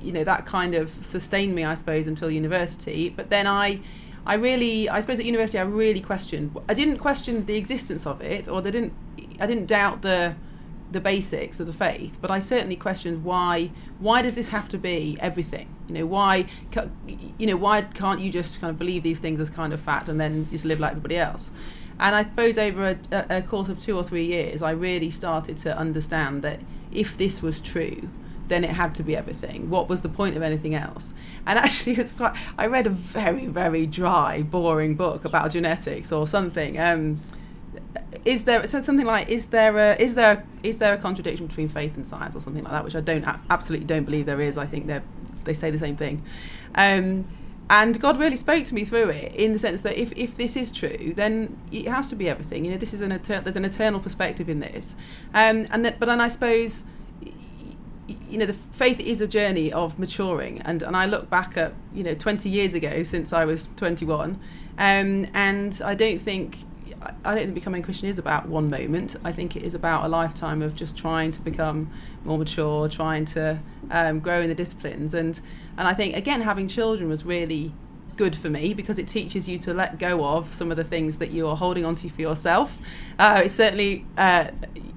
you 0.02 0.12
know 0.12 0.24
that 0.24 0.46
kind 0.46 0.76
of 0.76 0.94
sustained 1.02 1.56
me, 1.56 1.64
I 1.64 1.74
suppose, 1.74 2.08
until 2.08 2.30
university. 2.30 3.10
But 3.10 3.30
then 3.30 3.48
I 3.48 3.82
I 4.28 4.34
really, 4.34 4.90
I 4.90 5.00
suppose 5.00 5.20
at 5.20 5.26
university, 5.26 5.58
I 5.58 5.62
really 5.64 6.02
questioned. 6.02 6.56
I 6.68 6.74
didn't 6.74 6.98
question 6.98 7.46
the 7.46 7.56
existence 7.56 8.06
of 8.06 8.22
it, 8.22 8.50
or 8.50 8.62
they 8.62 8.72
didn't. 8.72 8.94
I 9.40 9.48
didn't 9.48 9.68
doubt 9.68 10.02
the 10.02 10.36
the 10.92 11.00
basics 11.00 11.60
of 11.60 11.68
the 11.68 11.74
faith, 11.74 12.18
but 12.22 12.30
I 12.30 12.40
certainly 12.40 12.76
questioned 12.76 13.24
why. 13.24 13.72
Why 14.00 14.22
does 14.22 14.36
this 14.36 14.50
have 14.50 14.68
to 14.70 14.78
be 14.78 15.18
everything? 15.22 15.74
You 15.88 15.96
know, 15.96 16.06
why? 16.06 16.48
You 17.38 17.48
know, 17.48 17.56
why 17.56 17.84
can't 17.84 18.20
you 18.20 18.30
just 18.30 18.60
kind 18.60 18.70
of 18.70 18.78
believe 18.78 19.02
these 19.02 19.20
things 19.20 19.40
as 19.40 19.50
kind 19.50 19.72
of 19.72 19.80
fact 19.80 20.10
and 20.10 20.20
then 20.20 20.50
just 20.52 20.66
live 20.66 20.82
like 20.82 20.92
everybody 20.92 21.18
else? 21.18 21.52
And 21.98 22.14
I 22.14 22.24
suppose 22.26 22.58
over 22.58 22.98
a, 23.12 23.38
a 23.38 23.42
course 23.42 23.70
of 23.70 23.80
two 23.80 23.96
or 23.96 24.04
three 24.04 24.26
years, 24.26 24.62
I 24.62 24.72
really 24.72 25.10
started 25.10 25.56
to 25.60 25.76
understand 25.76 26.42
that 26.42 26.60
if 26.92 27.18
this 27.18 27.42
was 27.42 27.62
true, 27.62 28.10
then 28.48 28.64
it 28.64 28.72
had 28.72 28.96
to 28.96 29.04
be 29.04 29.16
everything. 29.16 29.70
What 29.70 29.90
was 29.90 30.02
the 30.02 30.10
point 30.10 30.36
of 30.36 30.42
anything 30.42 30.76
else? 30.76 31.14
And 31.46 31.60
actually, 31.64 31.94
it 31.94 32.00
was 32.00 32.12
quite, 32.12 32.36
I 32.58 32.68
read 32.68 32.88
a 32.88 32.92
very, 32.92 33.46
very 33.46 33.86
dry, 33.86 34.42
boring 34.42 34.96
book 34.96 35.26
about 35.26 35.52
genetics 35.52 36.12
or 36.12 36.28
something. 36.28 36.80
Um, 36.80 37.20
is 38.26 38.46
there 38.46 38.66
so 38.68 38.82
something 38.82 39.06
like 39.06 39.30
is 39.30 39.48
there 39.48 39.78
a 39.78 39.96
is 39.96 40.16
there 40.16 40.46
is 40.64 40.80
there 40.80 40.94
a 40.94 40.98
contradiction 40.98 41.48
between 41.48 41.68
faith 41.68 41.96
and 41.96 42.06
science 42.06 42.36
or 42.36 42.42
something 42.42 42.64
like 42.64 42.74
that? 42.74 42.84
Which 42.84 42.96
I 42.96 43.02
don't 43.02 43.26
absolutely 43.50 43.86
don't 43.86 44.04
believe 44.04 44.26
there 44.26 44.42
is. 44.42 44.58
I 44.58 44.66
think 44.66 44.88
they 44.88 45.02
they 45.44 45.54
say 45.54 45.72
the 45.72 45.80
same 45.80 45.96
thing. 45.96 46.24
Um, 46.76 47.28
and 47.70 48.00
God 48.00 48.18
really 48.18 48.38
spoke 48.38 48.64
to 48.66 48.74
me 48.74 48.86
through 48.86 49.10
it 49.10 49.34
in 49.34 49.52
the 49.52 49.60
sense 49.60 49.82
that 49.82 49.98
if, 49.98 50.14
if 50.16 50.36
this 50.36 50.56
is 50.56 50.72
true, 50.72 51.14
then 51.16 51.58
it 51.70 51.88
has 51.88 52.08
to 52.08 52.16
be 52.16 52.30
everything. 52.30 52.64
You 52.64 52.72
know, 52.72 52.78
this 52.78 52.94
is 52.94 53.02
an 53.02 53.12
etern- 53.12 53.44
there's 53.44 53.58
an 53.58 53.66
eternal 53.66 54.00
perspective 54.00 54.48
in 54.48 54.62
this, 54.62 54.96
um, 55.34 55.68
and 55.70 55.84
that. 55.84 56.00
But 56.00 56.06
then 56.06 56.22
I 56.22 56.30
suppose 56.30 56.86
you 58.08 58.38
know 58.38 58.46
the 58.46 58.54
faith 58.54 59.00
is 59.00 59.22
a 59.22 59.28
journey 59.28 59.72
of 59.72 60.00
maturing 60.00 60.62
and 60.62 60.82
and 60.82 60.96
I 60.96 61.06
look 61.06 61.30
back 61.30 61.58
at 61.58 61.74
you 61.94 62.04
know 62.04 62.14
20 62.14 62.50
years 62.50 62.74
ago 62.74 63.04
since 63.04 63.34
I 63.34 63.46
was 63.46 63.68
21 63.76 64.40
um, 64.78 65.28
and 65.34 65.82
I 65.84 65.96
don't 65.96 66.20
think 66.20 66.60
I 67.24 67.36
don't 67.36 67.44
think 67.44 67.54
becoming 67.54 67.82
a 67.82 67.86
Christian 67.86 68.10
is 68.10 68.18
about 68.18 68.48
one 68.48 68.70
moment. 68.70 69.16
I 69.24 69.32
think 69.32 69.56
it 69.56 69.64
is 69.64 69.74
about 69.74 70.04
a 70.04 70.08
lifetime 70.08 70.62
of 70.62 70.76
just 70.76 70.98
trying 70.98 71.32
to 71.32 71.42
become 71.42 71.92
more 72.24 72.38
mature, 72.38 72.90
trying 72.90 73.26
to 73.26 73.60
um, 73.92 74.20
grow 74.20 74.42
in 74.42 74.50
the 74.50 74.56
disciplines, 74.56 75.14
and 75.14 75.40
and 75.78 75.88
I 75.88 75.94
think 75.94 76.16
again 76.16 76.42
having 76.42 76.68
children 76.68 77.10
was 77.10 77.24
really 77.24 77.74
good 78.18 78.36
for 78.36 78.50
me 78.50 78.74
because 78.74 79.00
it 79.00 79.08
teaches 79.08 79.48
you 79.48 79.58
to 79.60 79.74
let 79.74 80.00
go 80.00 80.26
of 80.26 80.54
some 80.54 80.72
of 80.72 80.78
the 80.78 80.84
things 80.84 81.20
that 81.20 81.32
you 81.32 81.48
are 81.48 81.56
holding 81.56 81.86
onto 81.86 82.10
for 82.10 82.22
yourself. 82.22 82.80
Uh, 83.18 83.48
certainly 83.48 84.06
uh, 84.18 84.50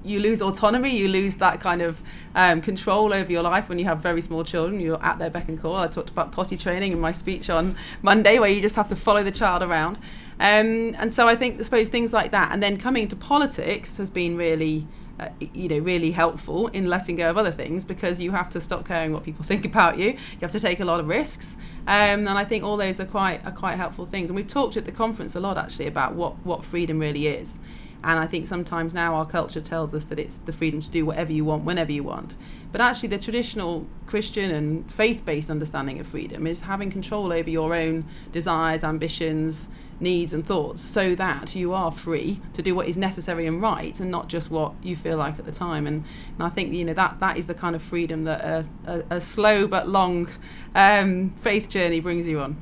you 0.03 0.19
lose 0.19 0.41
autonomy, 0.41 0.95
you 0.95 1.07
lose 1.07 1.37
that 1.37 1.59
kind 1.59 1.81
of 1.81 2.01
um, 2.35 2.61
control 2.61 3.13
over 3.13 3.31
your 3.31 3.43
life 3.43 3.69
when 3.69 3.77
you 3.79 3.85
have 3.85 3.99
very 3.99 4.21
small 4.21 4.43
children. 4.43 4.79
You're 4.81 5.03
at 5.03 5.19
their 5.19 5.29
beck 5.29 5.47
and 5.47 5.59
call. 5.59 5.75
I 5.75 5.87
talked 5.87 6.09
about 6.09 6.31
potty 6.31 6.57
training 6.57 6.91
in 6.91 6.99
my 6.99 7.11
speech 7.11 7.49
on 7.49 7.77
Monday, 8.01 8.39
where 8.39 8.49
you 8.49 8.61
just 8.61 8.75
have 8.75 8.87
to 8.89 8.95
follow 8.95 9.23
the 9.23 9.31
child 9.31 9.61
around. 9.61 9.97
Um, 10.39 10.95
and 10.97 11.13
so 11.13 11.27
I 11.27 11.35
think, 11.35 11.59
I 11.59 11.63
suppose, 11.63 11.89
things 11.89 12.13
like 12.13 12.31
that, 12.31 12.51
and 12.51 12.63
then 12.63 12.77
coming 12.77 13.07
to 13.09 13.15
politics 13.15 13.97
has 13.97 14.09
been 14.09 14.35
really 14.35 14.87
uh, 15.21 15.29
you 15.39 15.69
know 15.69 15.77
really 15.77 16.11
helpful 16.11 16.67
in 16.67 16.87
letting 16.87 17.15
go 17.15 17.29
of 17.29 17.37
other 17.37 17.51
things 17.51 17.85
because 17.85 18.19
you 18.19 18.31
have 18.31 18.49
to 18.49 18.59
stop 18.59 18.85
caring 18.85 19.13
what 19.13 19.23
people 19.23 19.45
think 19.51 19.65
about 19.65 19.97
you. 19.97 20.07
You 20.07 20.39
have 20.41 20.51
to 20.51 20.59
take 20.59 20.79
a 20.79 20.85
lot 20.85 20.99
of 20.99 21.07
risks. 21.07 21.57
Um, 21.87 22.27
and 22.27 22.29
I 22.29 22.43
think 22.43 22.63
all 22.63 22.77
those 22.77 22.99
are 22.99 23.05
quite 23.05 23.45
are 23.45 23.51
quite 23.51 23.77
helpful 23.77 24.05
things. 24.05 24.29
And 24.29 24.35
we've 24.35 24.47
talked 24.47 24.77
at 24.77 24.85
the 24.85 24.91
conference 24.91 25.35
a 25.35 25.39
lot 25.39 25.57
actually 25.57 25.87
about 25.87 26.15
what 26.15 26.43
what 26.45 26.65
freedom 26.65 26.99
really 26.99 27.27
is. 27.27 27.59
And 28.03 28.19
I 28.19 28.25
think 28.25 28.47
sometimes 28.47 28.95
now 28.95 29.13
our 29.13 29.25
culture 29.27 29.61
tells 29.61 29.93
us 29.93 30.05
that 30.05 30.17
it's 30.17 30.37
the 30.39 30.51
freedom 30.51 30.81
to 30.81 30.89
do 30.89 31.05
whatever 31.05 31.31
you 31.31 31.45
want 31.45 31.65
whenever 31.65 31.91
you 31.91 32.03
want. 32.03 32.35
But 32.71 32.81
actually 32.81 33.09
the 33.09 33.19
traditional 33.19 33.85
Christian 34.07 34.49
and 34.49 34.91
faith-based 34.91 35.51
understanding 35.51 35.99
of 35.99 36.07
freedom 36.07 36.47
is 36.47 36.61
having 36.61 36.89
control 36.89 37.31
over 37.31 37.49
your 37.49 37.75
own 37.75 38.05
desires 38.31 38.83
ambitions 38.83 39.69
needs 40.01 40.33
and 40.33 40.45
thoughts 40.45 40.81
so 40.81 41.15
that 41.15 41.55
you 41.55 41.73
are 41.73 41.91
free 41.91 42.39
to 42.53 42.61
do 42.61 42.73
what 42.75 42.87
is 42.87 42.97
necessary 42.97 43.45
and 43.45 43.61
right 43.61 43.99
and 43.99 44.09
not 44.09 44.27
just 44.27 44.49
what 44.49 44.73
you 44.81 44.95
feel 44.95 45.17
like 45.17 45.39
at 45.39 45.45
the 45.45 45.51
time. 45.51 45.87
And, 45.87 46.03
and 46.37 46.43
I 46.43 46.49
think 46.49 46.73
you 46.73 46.85
know 46.85 46.93
that 46.93 47.19
that 47.19 47.37
is 47.37 47.47
the 47.47 47.53
kind 47.53 47.75
of 47.75 47.81
freedom 47.81 48.23
that 48.25 48.41
a, 48.41 48.65
a, 48.85 49.15
a 49.17 49.21
slow 49.21 49.67
but 49.67 49.87
long 49.87 50.29
um, 50.75 51.31
faith 51.37 51.69
journey 51.69 51.99
brings 51.99 52.27
you 52.27 52.39
on. 52.39 52.57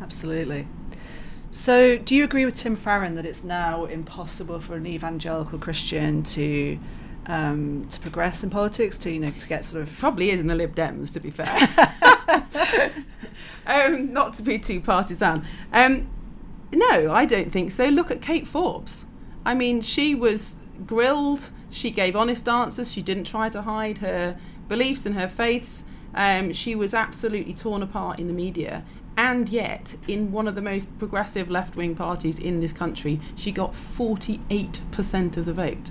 Absolutely. 0.00 0.66
So 1.50 1.98
do 1.98 2.14
you 2.14 2.24
agree 2.24 2.44
with 2.44 2.56
Tim 2.56 2.76
Farron 2.76 3.14
that 3.14 3.24
it's 3.24 3.44
now 3.44 3.84
impossible 3.84 4.60
for 4.60 4.74
an 4.74 4.86
evangelical 4.86 5.58
Christian 5.58 6.22
to 6.24 6.78
um, 7.26 7.86
to 7.88 7.98
progress 8.00 8.44
in 8.44 8.50
politics 8.50 8.98
to 8.98 9.10
you 9.10 9.20
know 9.20 9.30
to 9.30 9.48
get 9.48 9.64
sort 9.64 9.82
of 9.82 9.98
probably 9.98 10.30
is 10.30 10.40
in 10.40 10.46
the 10.46 10.54
Lib 10.54 10.74
Dems 10.74 11.12
to 11.14 11.20
be 11.20 11.30
fair. 11.30 11.46
Um, 13.66 14.12
not 14.12 14.34
to 14.34 14.42
be 14.42 14.58
too 14.58 14.80
partisan. 14.80 15.44
Um, 15.72 16.08
no, 16.74 17.12
I 17.12 17.24
don't 17.24 17.50
think 17.50 17.70
so. 17.70 17.88
Look 17.88 18.10
at 18.10 18.20
Kate 18.20 18.46
Forbes. 18.46 19.06
I 19.44 19.54
mean, 19.54 19.80
she 19.80 20.14
was 20.14 20.56
grilled. 20.86 21.50
She 21.70 21.90
gave 21.90 22.16
honest 22.16 22.48
answers. 22.48 22.92
She 22.92 23.02
didn't 23.02 23.24
try 23.24 23.48
to 23.50 23.62
hide 23.62 23.98
her 23.98 24.38
beliefs 24.68 25.06
and 25.06 25.14
her 25.14 25.28
faiths. 25.28 25.84
Um, 26.14 26.52
she 26.52 26.74
was 26.74 26.94
absolutely 26.94 27.54
torn 27.54 27.82
apart 27.82 28.18
in 28.18 28.26
the 28.26 28.32
media. 28.32 28.84
And 29.16 29.48
yet, 29.48 29.96
in 30.08 30.32
one 30.32 30.48
of 30.48 30.54
the 30.54 30.62
most 30.62 30.98
progressive 30.98 31.50
left 31.50 31.76
wing 31.76 31.94
parties 31.94 32.38
in 32.38 32.60
this 32.60 32.72
country, 32.72 33.20
she 33.36 33.52
got 33.52 33.72
48% 33.72 35.36
of 35.36 35.44
the 35.44 35.52
vote. 35.52 35.90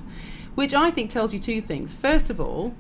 Which 0.56 0.74
I 0.74 0.92
think 0.92 1.10
tells 1.10 1.34
you 1.34 1.40
two 1.40 1.62
things. 1.62 1.94
First 1.94 2.30
of 2.30 2.40
all, 2.40 2.74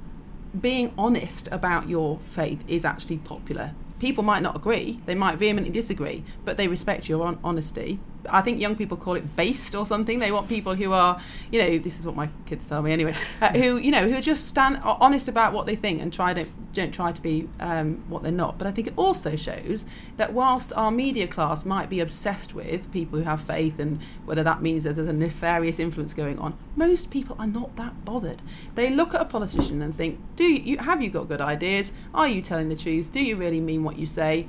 being 0.59 0.93
honest 0.97 1.47
about 1.51 1.89
your 1.89 2.19
faith 2.25 2.63
is 2.67 2.85
actually 2.85 3.17
popular 3.17 3.73
people 4.03 4.21
might 4.21 4.43
not 4.43 4.53
agree, 4.53 4.99
they 5.05 5.15
might 5.15 5.37
vehemently 5.37 5.71
disagree, 5.71 6.25
but 6.43 6.57
they 6.57 6.67
respect 6.67 7.07
your 7.07 7.25
on- 7.25 7.39
honesty. 7.41 7.99
I 8.29 8.41
think 8.41 8.59
young 8.59 8.75
people 8.75 8.97
call 8.97 9.15
it 9.15 9.35
based 9.35 9.75
or 9.75 9.85
something. 9.85 10.19
They 10.19 10.31
want 10.31 10.47
people 10.47 10.75
who 10.75 10.93
are, 10.93 11.21
you 11.51 11.61
know, 11.61 11.77
this 11.77 11.99
is 11.99 12.05
what 12.05 12.15
my 12.15 12.29
kids 12.45 12.67
tell 12.67 12.81
me 12.81 12.91
anyway, 12.91 13.15
uh, 13.41 13.49
who 13.49 13.77
you 13.77 13.91
know 13.91 14.09
who 14.09 14.21
just 14.21 14.47
stand 14.47 14.79
honest 14.83 15.27
about 15.27 15.53
what 15.53 15.65
they 15.65 15.75
think 15.75 16.01
and 16.01 16.11
try 16.11 16.33
to 16.33 16.45
don't 16.73 16.93
try 16.93 17.11
to 17.11 17.21
be 17.21 17.47
um, 17.59 18.03
what 18.09 18.23
they're 18.23 18.31
not. 18.31 18.57
But 18.57 18.67
I 18.67 18.71
think 18.71 18.87
it 18.87 18.93
also 18.97 19.35
shows 19.35 19.85
that 20.17 20.33
whilst 20.33 20.73
our 20.73 20.91
media 20.91 21.27
class 21.27 21.65
might 21.65 21.89
be 21.89 21.99
obsessed 21.99 22.53
with 22.53 22.91
people 22.91 23.19
who 23.19 23.25
have 23.25 23.41
faith 23.41 23.79
and 23.79 23.99
whether 24.25 24.43
that 24.43 24.61
means 24.61 24.83
there's 24.83 24.97
a 24.97 25.13
nefarious 25.13 25.79
influence 25.79 26.13
going 26.13 26.39
on, 26.39 26.57
most 26.75 27.11
people 27.11 27.35
are 27.39 27.47
not 27.47 27.75
that 27.75 28.05
bothered. 28.05 28.41
They 28.75 28.89
look 28.89 29.13
at 29.13 29.21
a 29.21 29.25
politician 29.25 29.81
and 29.81 29.95
think, 29.95 30.19
do 30.35 30.45
you 30.45 30.77
have 30.77 31.01
you 31.01 31.09
got 31.09 31.27
good 31.27 31.41
ideas? 31.41 31.93
Are 32.13 32.27
you 32.27 32.41
telling 32.41 32.69
the 32.69 32.75
truth? 32.75 33.11
Do 33.11 33.23
you 33.23 33.35
really 33.35 33.61
mean 33.61 33.83
what 33.83 33.97
you 33.97 34.05
say? 34.05 34.47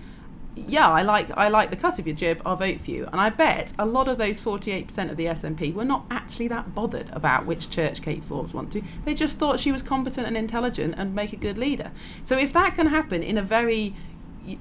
Yeah, 0.56 0.88
I 0.88 1.02
like 1.02 1.30
I 1.36 1.48
like 1.48 1.70
the 1.70 1.76
cut 1.76 1.98
of 1.98 2.06
your 2.06 2.14
jib. 2.14 2.40
I'll 2.46 2.56
vote 2.56 2.80
for 2.80 2.90
you. 2.90 3.08
And 3.12 3.20
I 3.20 3.28
bet 3.30 3.72
a 3.78 3.86
lot 3.86 4.08
of 4.08 4.18
those 4.18 4.40
48% 4.40 5.10
of 5.10 5.16
the 5.16 5.26
SNP 5.26 5.74
were 5.74 5.84
not 5.84 6.06
actually 6.10 6.48
that 6.48 6.74
bothered 6.74 7.10
about 7.10 7.46
which 7.46 7.70
church 7.70 8.02
Kate 8.02 8.22
Forbes 8.22 8.54
wanted 8.54 8.82
to. 8.82 8.88
They 9.04 9.14
just 9.14 9.38
thought 9.38 9.58
she 9.58 9.72
was 9.72 9.82
competent 9.82 10.26
and 10.26 10.36
intelligent 10.36 10.94
and 10.96 11.14
make 11.14 11.32
a 11.32 11.36
good 11.36 11.58
leader. 11.58 11.90
So 12.22 12.38
if 12.38 12.52
that 12.52 12.76
can 12.76 12.88
happen 12.88 13.22
in 13.22 13.36
a 13.36 13.42
very 13.42 13.94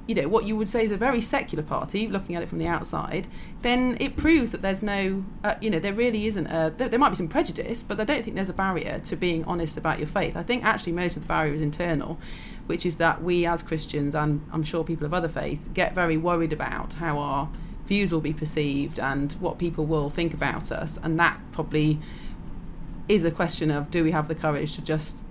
you 0.08 0.16
know 0.16 0.28
what 0.28 0.46
you 0.46 0.56
would 0.56 0.68
say 0.68 0.86
is 0.86 0.92
a 0.92 0.98
very 0.98 1.20
secular 1.20 1.64
party 1.64 2.08
looking 2.08 2.36
at 2.36 2.44
it 2.44 2.48
from 2.48 2.58
the 2.58 2.68
outside 2.68 3.28
then 3.64 3.98
it 4.00 4.16
proves 4.16 4.52
that 4.52 4.62
there's 4.62 4.82
no 4.82 5.26
uh, 5.44 5.56
you 5.62 5.70
know 5.70 5.80
there 5.80 5.94
really 5.94 6.26
isn't 6.26 6.48
a 6.48 6.74
there, 6.78 6.88
there, 6.88 7.00
might 7.00 7.10
be 7.10 7.16
some 7.16 7.28
prejudice 7.28 7.84
but 7.84 8.00
i 8.00 8.04
don't 8.04 8.24
think 8.24 8.36
there's 8.36 8.50
a 8.50 8.54
barrier 8.54 9.00
to 9.00 9.16
being 9.16 9.44
honest 9.44 9.78
about 9.78 10.00
your 10.00 10.08
faith 10.08 10.38
i 10.38 10.44
think 10.44 10.64
actually 10.64 10.94
most 10.94 11.18
of 11.18 11.24
the 11.24 11.28
barrier 11.28 11.54
is 11.54 11.62
internal 11.62 12.18
which 12.68 12.86
is 12.86 12.98
that 12.98 13.24
we 13.24 13.46
as 13.46 13.62
Christians, 13.62 14.16
and 14.16 14.46
I'm 14.52 14.64
sure 14.64 14.84
people 14.84 15.06
of 15.06 15.14
other 15.14 15.28
faiths, 15.28 15.70
get 15.74 15.94
very 15.94 16.18
worried 16.18 16.54
about 16.54 16.94
how 16.94 17.20
our 17.20 17.50
views 17.86 18.12
will 18.12 18.22
be 18.22 18.34
perceived 18.34 19.00
and 19.00 19.34
what 19.34 19.58
people 19.58 19.86
will 19.86 20.10
think 20.10 20.34
about 20.34 20.72
us. 20.72 20.98
And 21.04 21.20
that 21.20 21.40
probably 21.52 22.00
is 23.10 23.24
a 23.24 23.32
question 23.32 23.70
of 23.70 23.92
do 23.92 24.04
we 24.04 24.12
have 24.12 24.28
the 24.28 24.36
courage 24.36 24.76
to 24.76 24.82
just. 24.82 25.24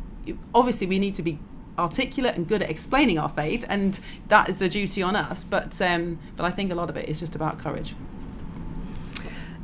Obviously, 0.54 0.86
we 0.86 0.98
need 0.98 1.14
to 1.14 1.22
be 1.22 1.38
articulate 1.78 2.36
and 2.36 2.46
good 2.46 2.62
at 2.62 2.70
explaining 2.70 3.18
our 3.18 3.28
faith, 3.28 3.64
and 3.68 3.98
that 4.28 4.48
is 4.48 4.58
the 4.58 4.68
duty 4.68 5.02
on 5.02 5.16
us. 5.16 5.44
But 5.44 5.80
um, 5.80 6.18
but 6.36 6.44
I 6.44 6.50
think 6.50 6.70
a 6.70 6.74
lot 6.74 6.90
of 6.90 6.96
it 6.96 7.08
is 7.08 7.18
just 7.18 7.34
about 7.34 7.58
courage. 7.58 7.94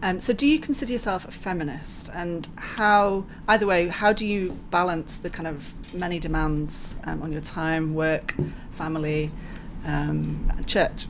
Um, 0.00 0.20
so, 0.20 0.32
do 0.32 0.46
you 0.46 0.60
consider 0.60 0.92
yourself 0.92 1.26
a 1.26 1.30
feminist? 1.30 2.10
And 2.14 2.48
how, 2.56 3.24
either 3.48 3.66
way, 3.66 3.88
how 3.88 4.12
do 4.12 4.26
you 4.26 4.58
balance 4.70 5.18
the 5.18 5.28
kind 5.28 5.48
of 5.48 5.72
many 5.92 6.20
demands 6.20 6.96
um, 7.04 7.22
on 7.22 7.32
your 7.32 7.40
time, 7.40 7.94
work, 7.94 8.34
family, 8.72 9.32
um, 9.84 10.52
church? 10.66 11.06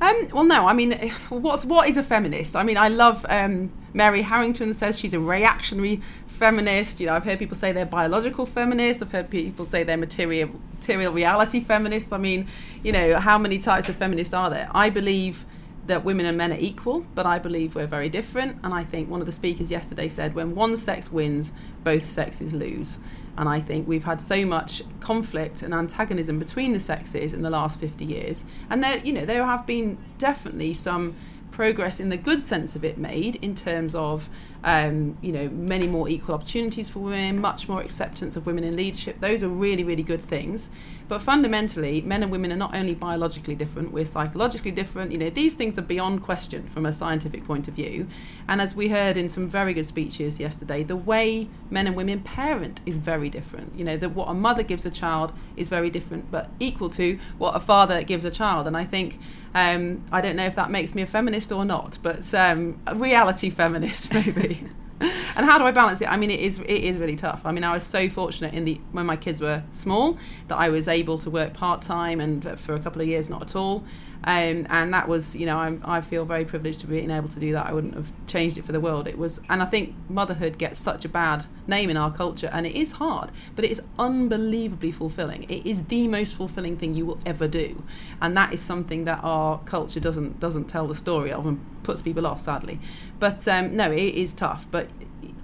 Um, 0.00 0.28
well, 0.32 0.44
no. 0.44 0.66
I 0.68 0.74
mean, 0.74 0.92
what's 1.28 1.64
what 1.64 1.88
is 1.88 1.96
a 1.96 2.04
feminist? 2.04 2.54
I 2.54 2.62
mean, 2.62 2.76
I 2.76 2.88
love 2.88 3.26
um, 3.28 3.72
Mary 3.92 4.22
Harrington 4.22 4.74
says 4.74 4.98
she's 4.98 5.14
a 5.14 5.20
reactionary 5.20 6.00
feminist. 6.26 7.00
You 7.00 7.06
know, 7.06 7.14
I've 7.14 7.24
heard 7.24 7.40
people 7.40 7.56
say 7.56 7.72
they're 7.72 7.84
biological 7.84 8.46
feminists. 8.46 9.02
I've 9.02 9.10
heard 9.10 9.28
people 9.28 9.64
say 9.64 9.82
they're 9.82 9.96
material 9.96 10.50
material 10.74 11.12
reality 11.12 11.60
feminists. 11.60 12.12
I 12.12 12.18
mean, 12.18 12.46
you 12.84 12.92
know, 12.92 13.18
how 13.18 13.38
many 13.38 13.58
types 13.58 13.88
of 13.88 13.96
feminists 13.96 14.34
are 14.34 14.50
there? 14.50 14.68
I 14.72 14.88
believe 14.90 15.44
that 15.86 16.04
women 16.04 16.26
and 16.26 16.36
men 16.38 16.52
are 16.52 16.58
equal, 16.58 17.04
but 17.14 17.26
I 17.26 17.38
believe 17.38 17.74
we're 17.74 17.86
very 17.86 18.08
different. 18.08 18.58
And 18.64 18.72
I 18.72 18.84
think 18.84 19.10
one 19.10 19.20
of 19.20 19.26
the 19.26 19.32
speakers 19.32 19.70
yesterday 19.70 20.08
said, 20.08 20.34
when 20.34 20.54
one 20.54 20.76
sex 20.76 21.12
wins, 21.12 21.52
both 21.82 22.06
sexes 22.06 22.54
lose. 22.54 22.98
And 23.36 23.48
I 23.48 23.60
think 23.60 23.86
we've 23.86 24.04
had 24.04 24.20
so 24.20 24.46
much 24.46 24.82
conflict 25.00 25.62
and 25.62 25.74
antagonism 25.74 26.38
between 26.38 26.72
the 26.72 26.80
sexes 26.80 27.32
in 27.32 27.42
the 27.42 27.50
last 27.50 27.80
50 27.80 28.04
years. 28.04 28.44
And 28.70 28.82
there, 28.82 28.98
you 28.98 29.12
know, 29.12 29.26
there 29.26 29.44
have 29.44 29.66
been 29.66 29.98
definitely 30.18 30.72
some 30.72 31.16
progress 31.50 32.00
in 32.00 32.08
the 32.08 32.16
good 32.16 32.42
sense 32.42 32.74
of 32.74 32.84
it 32.84 32.98
made 32.98 33.36
in 33.36 33.54
terms 33.54 33.94
of 33.94 34.28
um, 34.64 35.18
you 35.20 35.30
know 35.30 35.48
many 35.50 35.86
more 35.86 36.08
equal 36.08 36.34
opportunities 36.34 36.88
for 36.88 37.00
women 37.00 37.38
much 37.38 37.68
more 37.68 37.82
acceptance 37.82 38.34
of 38.34 38.46
women 38.46 38.64
in 38.64 38.74
leadership. 38.74 39.20
Those 39.20 39.42
are 39.42 39.48
really 39.48 39.84
really 39.84 40.02
good 40.02 40.20
things. 40.20 40.70
But 41.06 41.20
fundamentally 41.20 42.00
men 42.00 42.22
and 42.22 42.32
women 42.32 42.50
are 42.50 42.56
not 42.56 42.74
only 42.74 42.94
biologically 42.94 43.54
different 43.54 43.92
we're 43.92 44.06
psychologically 44.06 44.70
different. 44.70 45.12
You 45.12 45.18
know 45.18 45.30
these 45.30 45.54
things 45.54 45.78
are 45.78 45.82
beyond 45.82 46.22
question 46.22 46.66
from 46.68 46.86
a 46.86 46.92
scientific 46.92 47.44
point 47.44 47.68
of 47.68 47.74
view. 47.74 48.08
And 48.48 48.60
as 48.60 48.74
we 48.74 48.88
heard 48.88 49.18
in 49.18 49.28
some 49.28 49.46
very 49.46 49.74
good 49.74 49.86
speeches 49.86 50.40
yesterday 50.40 50.82
the 50.82 50.96
way 50.96 51.48
men 51.70 51.86
and 51.86 51.94
women 51.94 52.20
parent 52.20 52.80
is 52.86 52.96
very 52.96 53.28
different. 53.28 53.76
You 53.76 53.84
know 53.84 53.98
that 53.98 54.10
what 54.10 54.28
a 54.28 54.34
mother 54.34 54.62
gives 54.62 54.86
a 54.86 54.90
child 54.90 55.32
is 55.56 55.68
very 55.68 55.90
different 55.90 56.30
but 56.30 56.50
equal 56.58 56.88
to 56.90 57.18
what 57.36 57.54
a 57.54 57.60
father 57.60 58.02
gives 58.02 58.24
a 58.24 58.30
child. 58.30 58.66
And 58.66 58.76
i 58.76 58.84
think 58.84 59.18
um, 59.54 60.04
I 60.10 60.20
don't 60.20 60.34
know 60.34 60.44
if 60.44 60.56
that 60.56 60.70
makes 60.70 60.96
me 60.96 61.02
a 61.02 61.06
feminist 61.06 61.52
or 61.52 61.64
not, 61.64 61.98
but 62.02 62.34
um, 62.34 62.80
a 62.86 62.94
reality 62.96 63.50
feminist 63.62 64.12
maybe. 64.12 64.53
and 65.00 65.46
how 65.46 65.58
do 65.58 65.64
I 65.64 65.72
balance 65.72 66.00
it? 66.00 66.08
I 66.08 66.16
mean, 66.16 66.30
it 66.30 66.40
is 66.40 66.60
it 66.60 66.68
is 66.68 66.98
really 66.98 67.16
tough. 67.16 67.42
I 67.44 67.52
mean, 67.52 67.64
I 67.64 67.72
was 67.72 67.84
so 67.84 68.08
fortunate 68.08 68.54
in 68.54 68.64
the 68.64 68.80
when 68.92 69.06
my 69.06 69.16
kids 69.16 69.40
were 69.40 69.62
small 69.72 70.18
that 70.48 70.56
I 70.56 70.68
was 70.68 70.88
able 70.88 71.18
to 71.18 71.30
work 71.30 71.52
part 71.52 71.82
time 71.82 72.20
and 72.20 72.58
for 72.58 72.74
a 72.74 72.80
couple 72.80 73.02
of 73.02 73.08
years 73.08 73.28
not 73.28 73.42
at 73.42 73.56
all. 73.56 73.84
Um, 74.22 74.66
and 74.70 74.94
that 74.94 75.08
was, 75.08 75.34
you 75.36 75.44
know, 75.44 75.58
I'm, 75.58 75.82
I 75.84 76.00
feel 76.00 76.24
very 76.24 76.44
privileged 76.44 76.80
to 76.80 76.86
being 76.86 77.10
able 77.10 77.28
to 77.28 77.40
do 77.40 77.52
that. 77.52 77.66
I 77.66 77.72
wouldn't 77.72 77.94
have 77.94 78.12
changed 78.26 78.56
it 78.56 78.64
for 78.64 78.72
the 78.72 78.80
world. 78.80 79.06
It 79.06 79.18
was, 79.18 79.40
and 79.48 79.62
I 79.62 79.66
think 79.66 79.94
motherhood 80.08 80.56
gets 80.56 80.80
such 80.80 81.04
a 81.04 81.08
bad 81.08 81.46
name 81.66 81.90
in 81.90 81.96
our 81.96 82.12
culture, 82.12 82.48
and 82.52 82.66
it 82.66 82.74
is 82.74 82.92
hard, 82.92 83.30
but 83.54 83.64
it 83.64 83.70
is 83.70 83.82
unbelievably 83.98 84.92
fulfilling. 84.92 85.42
It 85.44 85.66
is 85.66 85.84
the 85.84 86.08
most 86.08 86.34
fulfilling 86.34 86.76
thing 86.76 86.94
you 86.94 87.04
will 87.04 87.18
ever 87.26 87.48
do, 87.48 87.84
and 88.20 88.36
that 88.36 88.54
is 88.54 88.60
something 88.60 89.04
that 89.04 89.20
our 89.22 89.58
culture 89.60 90.00
doesn't 90.00 90.40
doesn't 90.40 90.64
tell 90.64 90.86
the 90.86 90.94
story 90.94 91.32
of 91.32 91.46
and 91.46 91.60
puts 91.82 92.00
people 92.00 92.26
off, 92.26 92.40
sadly. 92.40 92.80
But 93.18 93.46
um, 93.48 93.76
no, 93.76 93.90
it 93.90 94.14
is 94.14 94.32
tough. 94.32 94.66
But 94.70 94.88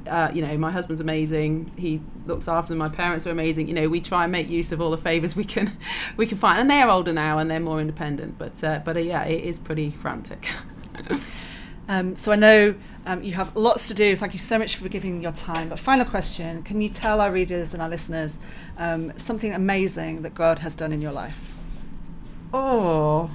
uh, 0.07 0.31
you 0.33 0.45
know, 0.45 0.57
my 0.59 0.71
husband's 0.71 1.01
amazing. 1.01 1.71
He 1.77 2.01
looks 2.27 2.49
after 2.49 2.71
them. 2.71 2.79
My 2.79 2.89
parents 2.89 3.27
are 3.27 3.31
amazing. 3.31 3.69
You 3.69 3.75
know, 3.75 3.89
we 3.89 4.01
try 4.01 4.25
and 4.25 4.33
make 4.33 4.49
use 4.49 4.73
of 4.73 4.81
all 4.81 4.91
the 4.91 4.99
favors 4.99 5.37
we 5.37 5.45
can 5.45 5.77
we 6.17 6.27
can 6.27 6.37
find, 6.37 6.61
and 6.61 6.71
they 6.71 6.81
are 6.81 6.89
older 6.89 7.13
now 7.13 7.39
and 7.39 7.51
they're 7.51 7.61
more 7.61 7.81
independent. 7.81 8.39
But 8.39 8.63
uh, 8.65 8.81
but 8.85 8.97
uh, 8.97 9.01
yeah, 9.01 9.25
it 9.25 9.45
is 9.45 9.59
pretty 9.59 9.91
frantic. 9.91 10.49
um, 11.89 12.17
so 12.17 12.33
I 12.33 12.37
know 12.37 12.75
um, 13.07 13.23
you 13.23 13.33
have 13.33 13.55
lots 13.57 13.89
to 13.89 13.95
do. 13.95 14.17
Thank 14.17 14.33
you 14.33 14.39
so 14.39 14.59
much 14.59 14.77
for 14.77 14.89
giving 14.89 15.23
your 15.23 15.33
time. 15.33 15.69
But 15.69 15.79
final 15.79 16.05
question: 16.05 16.63
Can 16.63 16.81
you 16.81 16.89
tell 16.89 17.21
our 17.21 17.31
readers 17.31 17.73
and 17.73 17.83
our 17.83 17.89
listeners 17.89 18.41
um, 18.77 19.17
something 19.19 19.55
amazing 19.55 20.23
that 20.23 20.35
God 20.35 20.61
has 20.61 20.75
done 20.75 20.93
in 20.93 21.01
your 21.01 21.13
life? 21.13 21.55
Oh, 22.53 23.31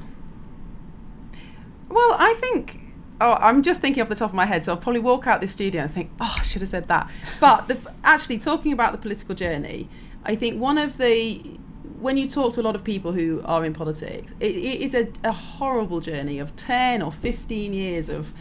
well, 1.90 2.16
I 2.20 2.34
think 2.40 2.85
Oh, 3.22 3.34
I'm 3.40 3.64
just 3.64 3.82
thinking 3.82 4.04
off 4.04 4.10
the 4.10 4.16
top 4.16 4.32
of 4.32 4.36
my 4.36 4.46
head, 4.46 4.66
so 4.66 4.74
I'll 4.74 4.78
probably 4.78 5.00
walk 5.00 5.26
out 5.26 5.40
this 5.40 5.52
studio 5.52 5.84
and 5.84 5.92
think, 5.92 6.12
oh, 6.20 6.36
I 6.38 6.44
should 6.44 6.62
have 6.62 6.70
said 6.70 6.88
that. 6.90 7.10
But 7.40 7.68
the, 7.68 7.78
actually, 8.04 8.40
talking 8.40 8.74
about 8.74 8.92
the 8.92 8.98
political 8.98 9.36
journey, 9.36 9.88
I 10.24 10.36
think 10.36 10.60
one 10.60 10.78
of 10.78 10.98
the 10.98 11.58
when 12.00 12.18
you 12.18 12.28
talk 12.28 12.54
to 12.54 12.62
a 12.62 12.64
lot 12.64 12.76
of 12.76 12.84
people 12.84 13.14
who 13.14 13.42
are 13.46 13.66
in 13.66 13.74
politics, 13.74 14.36
it, 14.40 14.56
it 14.56 14.82
is 14.82 14.94
a, 14.94 15.08
a 15.24 15.32
horrible 15.32 16.02
journey 16.02 16.40
of 16.40 16.56
10 16.56 17.02
or 17.02 17.12
15 17.12 17.74
years 17.74 18.10
of 18.10 18.34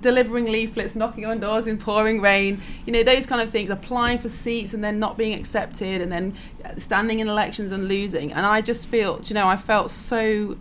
delivering 0.00 0.46
leaflets, 0.46 0.94
knocking 0.94 1.26
on 1.26 1.40
doors 1.40 1.66
in 1.66 1.78
pouring 1.78 2.20
rain, 2.20 2.60
you 2.86 2.92
know, 2.92 3.02
those 3.02 3.26
kind 3.26 3.40
of 3.40 3.50
things, 3.50 3.70
applying 3.70 4.18
for 4.18 4.28
seats 4.28 4.74
and 4.74 4.82
then 4.82 4.98
not 4.98 5.16
being 5.18 5.38
accepted, 5.38 6.00
and 6.00 6.10
then 6.10 6.36
standing 6.78 7.18
in 7.18 7.28
elections 7.28 7.72
and 7.72 7.88
losing. 7.88 8.32
And 8.32 8.46
I 8.46 8.60
just 8.60 8.86
feel, 8.86 9.20
you 9.24 9.34
know, 9.34 9.48
I 9.48 9.56
felt 9.56 9.90
so 9.90 10.56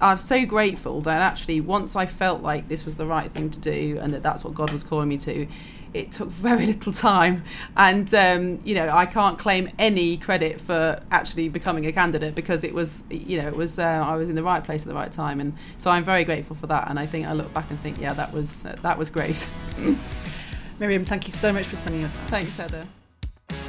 I'm 0.00 0.18
so 0.18 0.46
grateful 0.46 1.00
that 1.02 1.20
actually 1.20 1.60
once 1.60 1.94
I 1.96 2.06
felt 2.06 2.42
like 2.42 2.68
this 2.68 2.86
was 2.86 2.96
the 2.96 3.06
right 3.06 3.30
thing 3.30 3.50
to 3.50 3.58
do 3.58 3.98
and 4.00 4.14
that 4.14 4.22
that's 4.22 4.44
what 4.44 4.54
God 4.54 4.70
was 4.70 4.82
calling 4.82 5.08
me 5.08 5.18
to, 5.18 5.46
it 5.92 6.10
took 6.10 6.28
very 6.30 6.66
little 6.66 6.92
time, 6.92 7.44
and 7.76 8.12
um, 8.14 8.60
you 8.64 8.74
know 8.74 8.88
I 8.88 9.06
can't 9.06 9.38
claim 9.38 9.68
any 9.78 10.16
credit 10.16 10.60
for 10.60 11.02
actually 11.10 11.48
becoming 11.48 11.86
a 11.86 11.92
candidate 11.92 12.34
because 12.34 12.64
it 12.64 12.74
was 12.74 13.04
you 13.10 13.40
know 13.40 13.48
it 13.48 13.56
was 13.56 13.78
uh, 13.78 13.82
I 13.82 14.16
was 14.16 14.28
in 14.28 14.36
the 14.36 14.42
right 14.42 14.62
place 14.62 14.82
at 14.82 14.88
the 14.88 14.94
right 14.94 15.10
time, 15.10 15.40
and 15.40 15.54
so 15.78 15.90
I'm 15.90 16.04
very 16.04 16.24
grateful 16.24 16.56
for 16.56 16.66
that. 16.68 16.88
And 16.88 16.98
I 16.98 17.06
think 17.06 17.26
I 17.26 17.32
look 17.32 17.52
back 17.52 17.70
and 17.70 17.80
think, 17.80 17.98
yeah, 17.98 18.12
that 18.14 18.32
was 18.32 18.64
uh, 18.64 18.76
that 18.82 18.98
was 18.98 19.10
great. 19.10 19.48
Miriam, 20.78 21.04
thank 21.04 21.26
you 21.26 21.32
so 21.32 21.52
much 21.52 21.66
for 21.66 21.76
spending 21.76 22.00
your 22.00 22.10
time. 22.10 22.26
Thanks, 22.28 22.56
Heather. 22.56 22.86